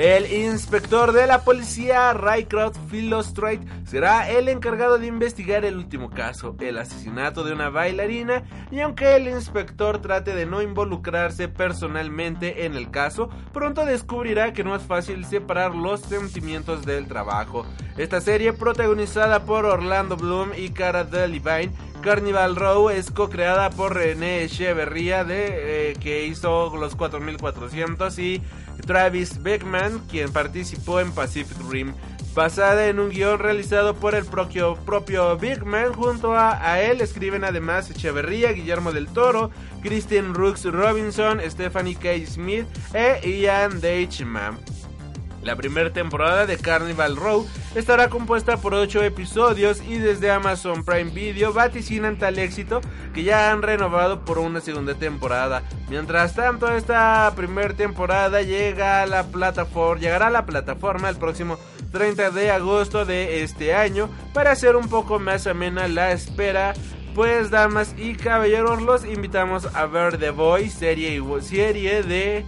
[0.00, 6.56] El inspector de la policía Rycroft Philostrate será el encargado de investigar el último caso,
[6.58, 12.76] el asesinato de una bailarina, y aunque el inspector trate de no involucrarse personalmente en
[12.76, 17.66] el caso, pronto descubrirá que no es fácil separar los sentimientos del trabajo.
[17.98, 24.44] Esta serie, protagonizada por Orlando Bloom y Cara Delevingne, Carnival Row es co-creada por René
[24.44, 28.42] Echeverría de, eh, que hizo los 4400 y
[28.86, 31.94] Travis Beckman, quien participó en Pacific Rim,
[32.34, 35.92] basada en un guion realizado por el propio, propio Beckman.
[35.92, 39.50] Junto a, él escriben además Echeverría, Guillermo del Toro,
[39.82, 42.26] Christian Rooks Robinson, Stephanie K.
[42.26, 44.58] Smith e Ian Deichman.
[45.42, 51.10] La primera temporada de Carnival Row estará compuesta por 8 episodios y desde Amazon Prime
[51.10, 52.80] Video vaticinan tal éxito
[53.14, 55.62] que ya han renovado por una segunda temporada.
[55.88, 61.58] Mientras tanto, esta primera temporada llega a la plataforma, llegará a la plataforma el próximo
[61.92, 66.74] 30 de agosto de este año para hacer un poco más amena la espera
[67.14, 72.44] pues damas y caballeros los invitamos a ver The Boy serie, serie de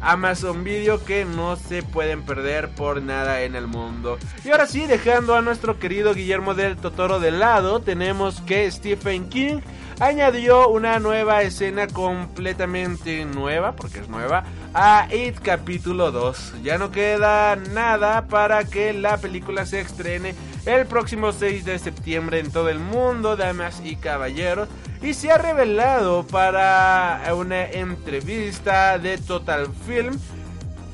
[0.00, 4.18] Amazon Video que no se pueden perder por nada en el mundo.
[4.44, 9.28] Y ahora sí, dejando a nuestro querido Guillermo del Totoro de lado, tenemos que Stephen
[9.28, 9.60] King
[10.00, 16.62] añadió una nueva escena completamente nueva, porque es nueva, a It capítulo 2.
[16.62, 20.34] Ya no queda nada para que la película se estrene
[20.66, 24.68] el próximo 6 de septiembre en todo el mundo, damas y caballeros.
[25.02, 30.18] Y se ha revelado para una entrevista de Total Film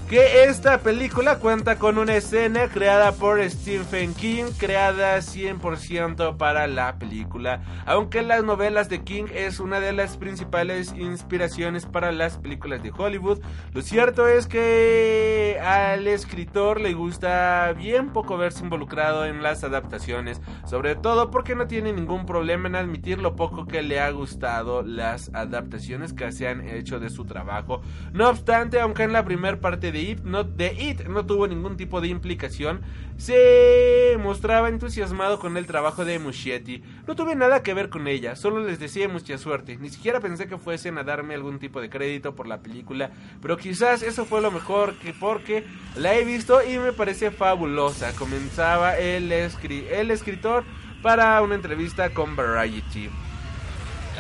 [0.09, 6.97] que esta película cuenta con una escena creada por Stephen King, creada 100% para la
[6.97, 7.63] película.
[7.87, 12.93] Aunque las novelas de King es una de las principales inspiraciones para las películas de
[12.97, 13.41] Hollywood,
[13.73, 20.41] lo cierto es que al escritor le gusta bien poco verse involucrado en las adaptaciones,
[20.67, 24.83] sobre todo porque no tiene ningún problema en admitir lo poco que le ha gustado
[24.83, 27.83] las adaptaciones que se han hecho de su trabajo.
[28.13, 31.49] No obstante, aunque en la primera parte de de It, no, de It no tuvo
[31.49, 32.83] ningún tipo de implicación,
[33.17, 36.83] se mostraba entusiasmado con el trabajo de Muschietti.
[37.07, 39.79] No tuve nada que ver con ella, solo les decía mucha suerte.
[39.79, 43.11] Ni siquiera pensé que fuesen a darme algún tipo de crédito por la película,
[43.41, 45.65] pero quizás eso fue lo mejor que porque
[45.97, 48.13] la he visto y me parece fabulosa.
[48.17, 50.65] Comenzaba el, el escritor
[51.03, 53.09] para una entrevista con Variety.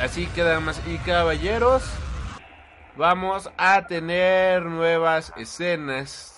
[0.00, 1.82] Así que damas y caballeros,
[2.96, 6.35] vamos a tener nuevas escenas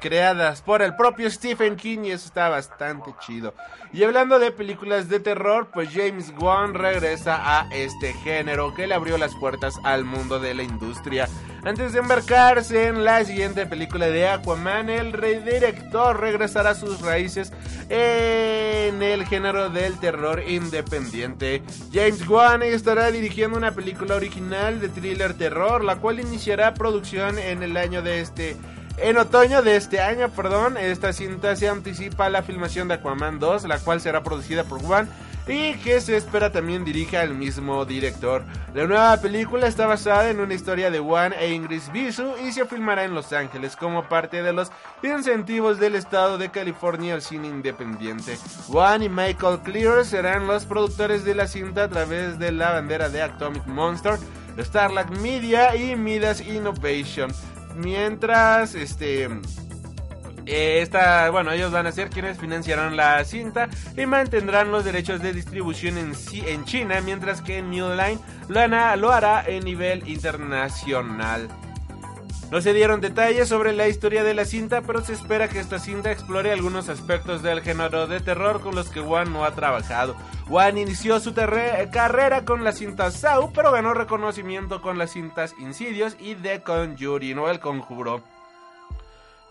[0.00, 3.54] creadas por el propio Stephen King y eso está bastante chido.
[3.92, 8.94] Y hablando de películas de terror, pues James Wan regresa a este género que le
[8.94, 11.28] abrió las puertas al mundo de la industria.
[11.62, 15.12] Antes de embarcarse en la siguiente película de Aquaman, el
[15.44, 17.52] director regresará a sus raíces
[17.90, 21.62] en el género del terror independiente.
[21.92, 27.62] James Wan estará dirigiendo una película original de thriller terror, la cual iniciará producción en
[27.62, 28.56] el año de este
[29.02, 33.64] en otoño de este año, perdón, esta cinta se anticipa la filmación de Aquaman 2,
[33.64, 35.08] la cual será producida por Juan
[35.48, 38.44] y que se espera también dirija el mismo director.
[38.74, 42.66] La nueva película está basada en una historia de Juan e Ingrid Bisu y se
[42.66, 44.70] filmará en Los Ángeles como parte de los
[45.02, 48.38] incentivos del estado de California al cine independiente.
[48.68, 53.08] Juan y Michael Clear serán los productores de la cinta a través de la bandera
[53.08, 54.18] de Atomic Monster,
[54.58, 57.32] Starlight Media y Midas Innovation.
[57.76, 59.28] Mientras, este...
[60.46, 65.32] Esta, bueno, ellos van a ser quienes financiarán la cinta y mantendrán los derechos de
[65.32, 68.18] distribución en, en China, mientras que New Line
[68.48, 71.48] lo, lo hará en nivel internacional.
[72.50, 75.78] No se dieron detalles sobre la historia de la cinta, pero se espera que esta
[75.78, 80.16] cinta explore algunos aspectos del género de terror con los que Wan no ha trabajado.
[80.48, 86.16] Wan inició su carrera con la cinta Saw, pero ganó reconocimiento con las cintas Insidious
[86.18, 88.20] y The Conjuring o El Conjuro.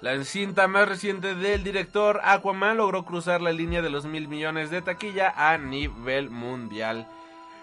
[0.01, 4.71] La cinta más reciente del director Aquaman logró cruzar la línea de los mil millones
[4.71, 7.07] de taquilla a nivel mundial.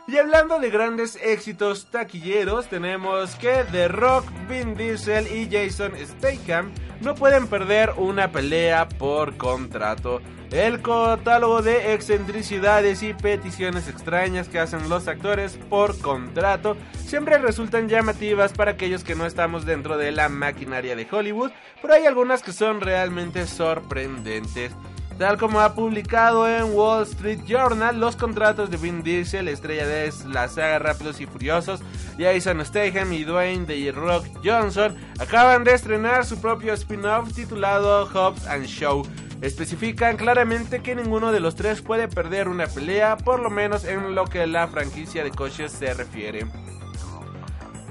[0.09, 6.71] Y hablando de grandes éxitos taquilleros, tenemos que The Rock, Vin Diesel y Jason Statham
[7.01, 10.21] no pueden perder una pelea por contrato.
[10.53, 17.89] El catálogo de excentricidades y peticiones extrañas que hacen los actores por contrato siempre resultan
[17.89, 21.51] llamativas para aquellos que no estamos dentro de la maquinaria de Hollywood,
[21.83, 24.71] pero hay algunas que son realmente sorprendentes.
[25.19, 30.13] Tal como ha publicado en Wall Street Journal, los contratos de Vin Diesel, estrella de
[30.29, 31.81] la saga Rápidos y Furiosos,
[32.19, 38.47] Jason Statham y Dwayne The Rock Johnson acaban de estrenar su propio spin-off titulado Hobbs
[38.47, 39.07] and Show.
[39.41, 44.15] Especifican claramente que ninguno de los tres puede perder una pelea, por lo menos en
[44.15, 46.47] lo que la franquicia de coches se refiere.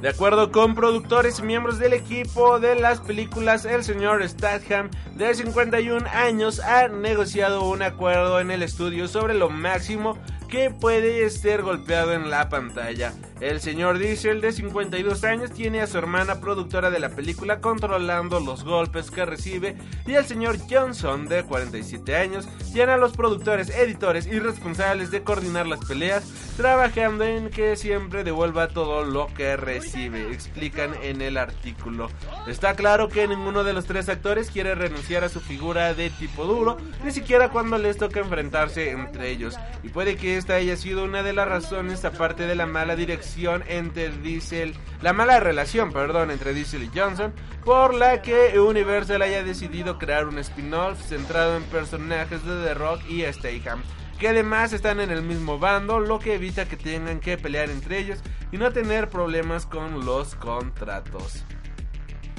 [0.01, 5.33] De acuerdo con productores y miembros del equipo de las películas, el señor Statham, de
[5.33, 10.17] 51 años, ha negociado un acuerdo en el estudio sobre lo máximo
[10.49, 13.13] que puede ser golpeado en la pantalla.
[13.41, 18.39] El señor Diesel de 52 años tiene a su hermana productora de la película controlando
[18.39, 19.75] los golpes que recibe
[20.07, 25.23] y el señor Johnson de 47 años tiene a los productores, editores y responsables de
[25.23, 26.23] coordinar las peleas
[26.55, 32.09] trabajando en que siempre devuelva todo lo que recibe, explican en el artículo.
[32.47, 36.45] Está claro que ninguno de los tres actores quiere renunciar a su figura de tipo
[36.45, 41.03] duro, ni siquiera cuando les toca enfrentarse entre ellos, y puede que esta haya sido
[41.03, 43.24] una de las razones aparte de la mala dirección
[43.67, 47.33] entre Diesel, la mala relación, perdón, entre Diesel y Johnson,
[47.63, 53.01] por la que Universal haya decidido crear un spin-off centrado en personajes de The Rock
[53.09, 53.81] y Statham
[54.19, 57.99] que además están en el mismo bando, lo que evita que tengan que pelear entre
[57.99, 58.19] ellos
[58.51, 61.43] y no tener problemas con los contratos.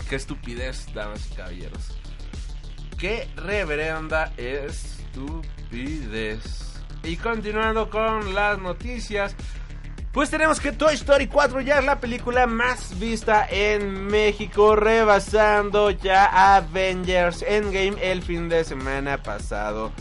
[0.08, 1.98] Qué estupidez, damas y caballeros.
[2.98, 5.82] Qué reverenda estupidez.
[7.02, 9.36] Y continuando con las noticias,
[10.16, 15.90] pues tenemos que Toy Story 4 ya es la película más vista en México, rebasando
[15.90, 19.92] ya Avengers Endgame el fin de semana pasado.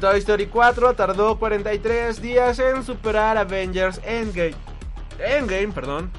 [0.00, 4.56] Toy Story 4 tardó 43 días en superar Avengers Endgame.
[5.20, 6.10] Endgame, perdón.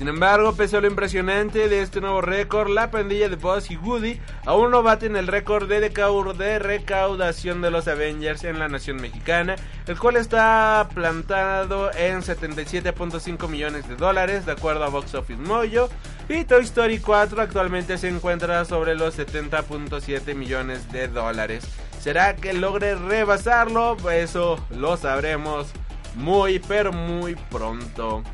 [0.00, 3.76] Sin embargo, pese a lo impresionante de este nuevo récord, la pandilla de Buzz y
[3.76, 8.96] Woody aún no baten el récord de, de recaudación de los Avengers en la nación
[8.96, 9.56] mexicana,
[9.86, 15.90] el cual está plantado en 77.5 millones de dólares, de acuerdo a Box Office Mojo,
[16.30, 21.66] y Toy Story 4 actualmente se encuentra sobre los 70.7 millones de dólares.
[22.00, 23.98] ¿Será que logre rebasarlo?
[24.10, 25.66] Eso lo sabremos
[26.14, 28.24] muy pero muy pronto.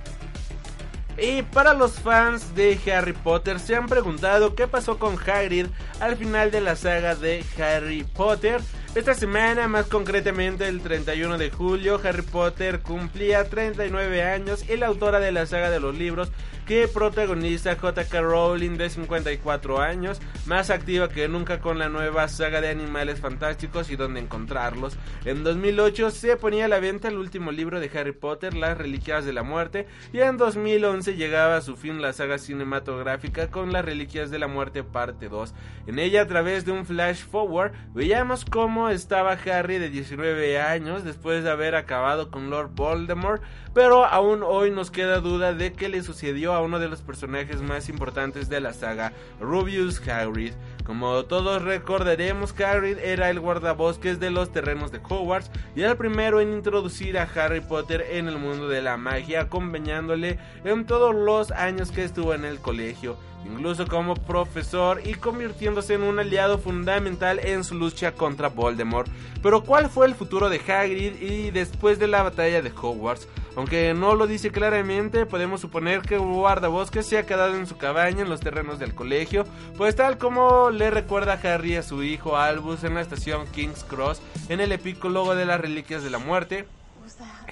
[1.19, 5.67] Y para los fans de Harry Potter se han preguntado qué pasó con Hagrid
[5.99, 8.61] al final de la saga de Harry Potter.
[8.95, 14.89] Esta semana, más concretamente el 31 de julio, Harry Potter cumplía 39 años y la
[14.89, 16.31] autora de la saga de los libros
[16.67, 18.21] que protagoniza J.K.
[18.21, 23.89] Rowling de 54 años, más activa que nunca con la nueva saga de animales fantásticos
[23.91, 24.99] y dónde encontrarlos.
[25.25, 29.25] En 2008 se ponía a la venta el último libro de Harry Potter, Las Reliquias
[29.25, 33.85] de la Muerte, y en 2011 llegaba a su fin la saga cinematográfica con Las
[33.85, 35.55] Reliquias de la Muerte parte 2.
[35.87, 41.05] En ella, a través de un flash forward, veíamos cómo estaba Harry de 19 años
[41.05, 43.41] después de haber acabado con Lord Voldemort,
[43.73, 47.63] pero aún hoy nos queda duda de qué le sucedió a uno de los personajes
[47.63, 50.53] más importantes de la saga, Rubius Hagrid.
[50.85, 55.97] Como todos recordaremos, Hagrid era el guardabosques de los terrenos de Hogwarts y era el
[55.97, 61.15] primero en introducir a Harry Potter en el mundo de la magia, acompañándole en todos
[61.15, 63.17] los años que estuvo en el colegio
[63.47, 69.09] incluso como profesor y convirtiéndose en un aliado fundamental en su lucha contra Voldemort.
[69.43, 73.29] Pero ¿cuál fue el futuro de Hagrid y después de la batalla de Hogwarts?
[73.57, 78.23] Aunque no lo dice claramente, podemos suponer que guardabosques se ha quedado en su cabaña
[78.23, 79.45] en los terrenos del colegio,
[79.79, 84.21] pues tal como le recuerda Harry a su hijo Albus en la estación King's Cross
[84.51, 86.67] en el epílogo de las Reliquias de la Muerte,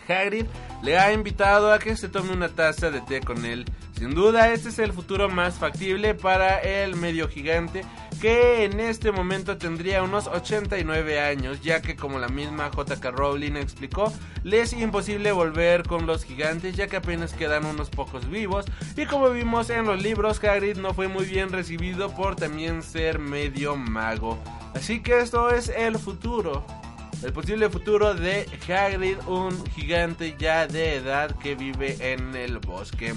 [0.09, 0.47] Hagrid
[0.83, 3.65] le ha invitado a que se tome una taza de té con él.
[3.97, 7.85] Sin duda, este es el futuro más factible para el medio gigante,
[8.20, 13.57] que en este momento tendría unos 89 años, ya que como la misma JK Rowling
[13.57, 14.12] explicó,
[14.43, 18.66] le es imposible volver con los gigantes, ya que apenas quedan unos pocos vivos,
[18.97, 23.19] y como vimos en los libros, Hagrid no fue muy bien recibido por también ser
[23.19, 24.39] medio mago.
[24.74, 26.65] Así que esto es el futuro
[27.24, 33.15] el posible futuro de Hagrid, un gigante ya de edad que vive en el bosque.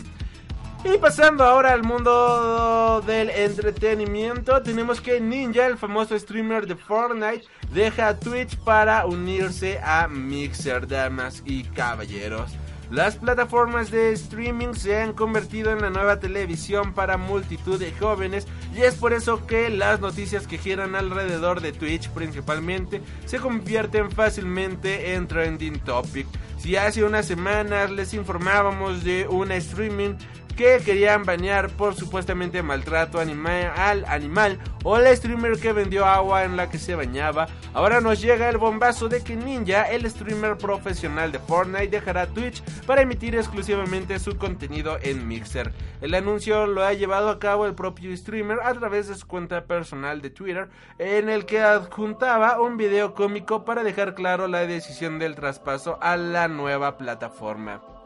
[0.84, 7.46] Y pasando ahora al mundo del entretenimiento, tenemos que Ninja, el famoso streamer de Fortnite,
[7.74, 12.52] deja Twitch para unirse a Mixer, damas y caballeros.
[12.92, 18.48] Las plataformas de streaming se han convertido en la nueva televisión para multitud de jóvenes
[18.74, 24.10] y es por eso que las noticias que giran alrededor de Twitch principalmente se convierten
[24.10, 26.28] fácilmente en trending topic.
[26.60, 30.14] Si hace unas semanas les informábamos de una streaming
[30.58, 36.58] que querían bañar por supuestamente maltrato al animal o la streamer que vendió agua en
[36.58, 37.48] la que se bañaba.
[37.76, 42.64] Ahora nos llega el bombazo de que Ninja, el streamer profesional de Fortnite, dejará Twitch
[42.88, 45.72] para emitir exclusivamente su contenido en Mixer.
[46.02, 49.66] El anuncio lo ha llevado a cabo el propio streamer a través de su cuenta
[49.66, 55.20] personal de Twitter, en el que adjuntaba un video cómico para dejar claro la decisión
[55.20, 57.97] del traspaso a la nueva plataforma.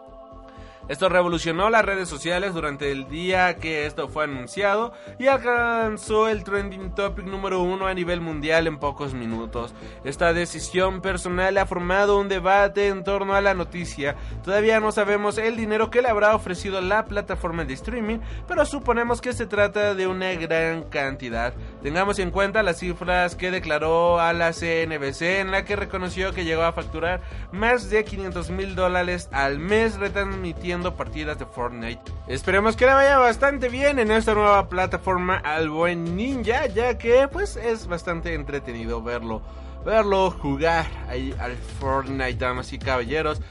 [0.90, 6.44] Esto revolucionó las redes sociales durante el día que esto fue anunciado y alcanzó el
[6.44, 9.74] trending topic número uno a nivel mundial en pocos minutos.
[10.04, 14.16] Esta decisión personal ha formado un debate en torno a la noticia.
[14.44, 19.22] Todavía no sabemos el dinero que le habrá ofrecido la plataforma de streaming, pero suponemos
[19.22, 21.54] que se trata de una gran cantidad.
[21.84, 26.44] Tengamos en cuenta las cifras que declaró a la CNBC en la que reconoció que
[26.44, 27.22] llegó a facturar
[27.52, 32.02] más de 500 mil dólares al mes retransmitiendo partidas de Fortnite.
[32.28, 37.28] Esperemos que le vaya bastante bien en esta nueva plataforma al buen ninja, ya que
[37.28, 39.42] pues es bastante entretenido verlo,
[39.86, 43.42] verlo jugar ahí al Fortnite, damas y caballeros.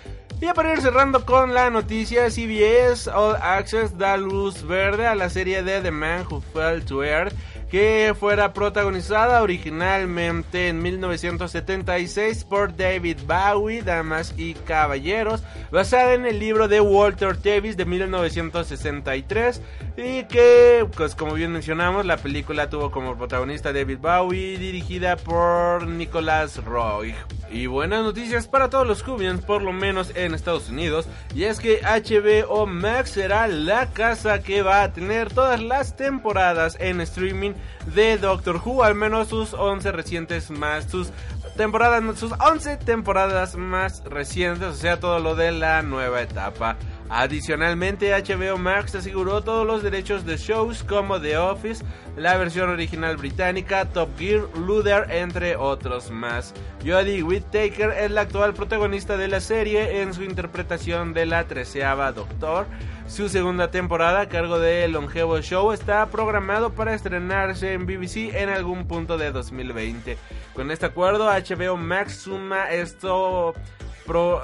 [0.40, 5.28] Y para ir cerrando con la noticia, CBS All Access da luz verde a la
[5.28, 7.34] serie de The Man Who Fell to Earth
[7.70, 16.40] que fuera protagonizada originalmente en 1976 por David Bowie, Damas y Caballeros, basada en el
[16.40, 19.62] libro de Walter Davis de 1963
[19.96, 25.86] y que, pues como bien mencionamos, la película tuvo como protagonista David Bowie, dirigida por
[25.86, 27.14] Nicholas Roy.
[27.52, 31.60] Y buenas noticias para todos los Cubians, por lo menos en Estados Unidos, y es
[31.60, 37.52] que HBO Max será la casa que va a tener todas las temporadas en streaming
[37.94, 41.10] de Doctor Who, al menos sus 11 recientes más, sus
[41.56, 46.76] temporadas, sus 11 temporadas más recientes, o sea, todo lo de la nueva etapa.
[47.12, 51.84] Adicionalmente, HBO Max aseguró todos los derechos de shows como The Office,
[52.16, 56.54] la versión original británica, Top Gear, Luther, entre otros más.
[56.86, 62.12] Jodie Whittaker es la actual protagonista de la serie en su interpretación de la treceava
[62.12, 62.66] Doctor.
[63.10, 68.48] Su segunda temporada a cargo del longevo show está programado para estrenarse en BBC en
[68.48, 70.16] algún punto de 2020.
[70.54, 73.52] Con este acuerdo, HBO Max suma esto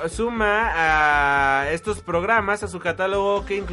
[0.09, 3.64] suma a estos programas a su catálogo que,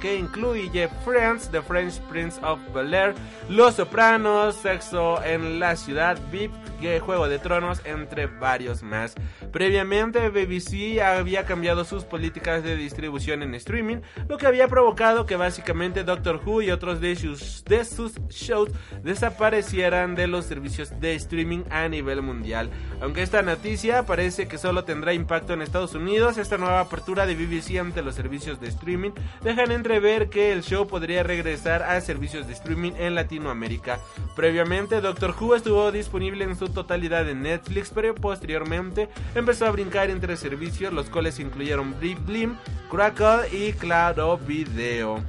[0.00, 3.14] que incluye Friends, The French Prince of Bel Air,
[3.48, 6.52] Los Sopranos, Sexo en la Ciudad, VIP,
[7.00, 9.14] Juego de Tronos, entre varios más.
[9.52, 13.98] Previamente, BBC había cambiado sus políticas de distribución en streaming,
[14.28, 18.70] lo que había provocado que básicamente Doctor Who y otros de sus, de sus shows
[19.02, 22.70] desaparecieran de los servicios de streaming a nivel mundial.
[23.00, 27.34] Aunque esta noticia parece que solo tendrá impacto en Estados Unidos, esta nueva apertura de
[27.34, 29.10] BBC ante los servicios de streaming
[29.42, 33.98] dejan entrever que el show podría regresar a servicios de streaming en Latinoamérica.
[34.34, 40.10] Previamente, Doctor Who estuvo disponible en su totalidad en Netflix, pero posteriormente empezó a brincar
[40.10, 42.56] entre servicios, los cuales incluyeron Blim,
[42.90, 45.22] Crackle y Claro Video.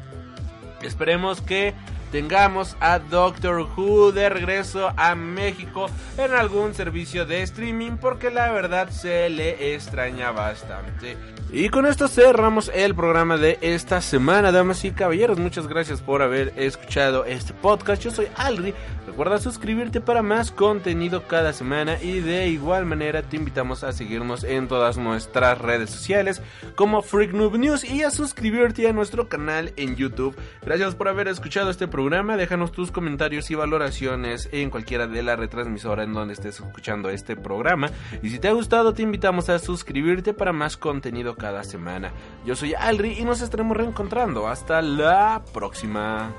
[0.82, 1.74] Esperemos que
[2.12, 8.52] tengamos a Doctor Who de regreso a México en algún servicio de streaming porque la
[8.52, 11.18] verdad se le extraña bastante.
[11.50, 15.40] Y con esto cerramos el programa de esta semana, damas y caballeros.
[15.40, 18.04] Muchas gracias por haber escuchado este podcast.
[18.04, 18.74] Yo soy Alri.
[19.06, 24.44] Recuerda suscribirte para más contenido cada semana y de igual manera te invitamos a seguirnos
[24.44, 26.42] en todas nuestras redes sociales
[26.76, 30.36] como Freak Noob News y a suscribirte a nuestro canal en YouTube.
[30.66, 32.38] Gracias por haber escuchado este programa.
[32.38, 37.36] Déjanos tus comentarios y valoraciones en cualquiera de las retransmisoras en donde estés escuchando este
[37.36, 37.90] programa.
[38.22, 42.11] Y si te ha gustado te invitamos a suscribirte para más contenido cada semana.
[42.45, 44.48] Yo soy Alri y nos estaremos reencontrando.
[44.48, 46.32] Hasta la próxima.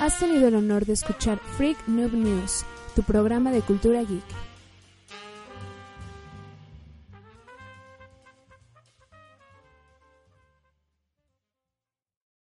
[0.00, 4.43] Has tenido el honor de escuchar Freak Noob News, tu programa de cultura geek.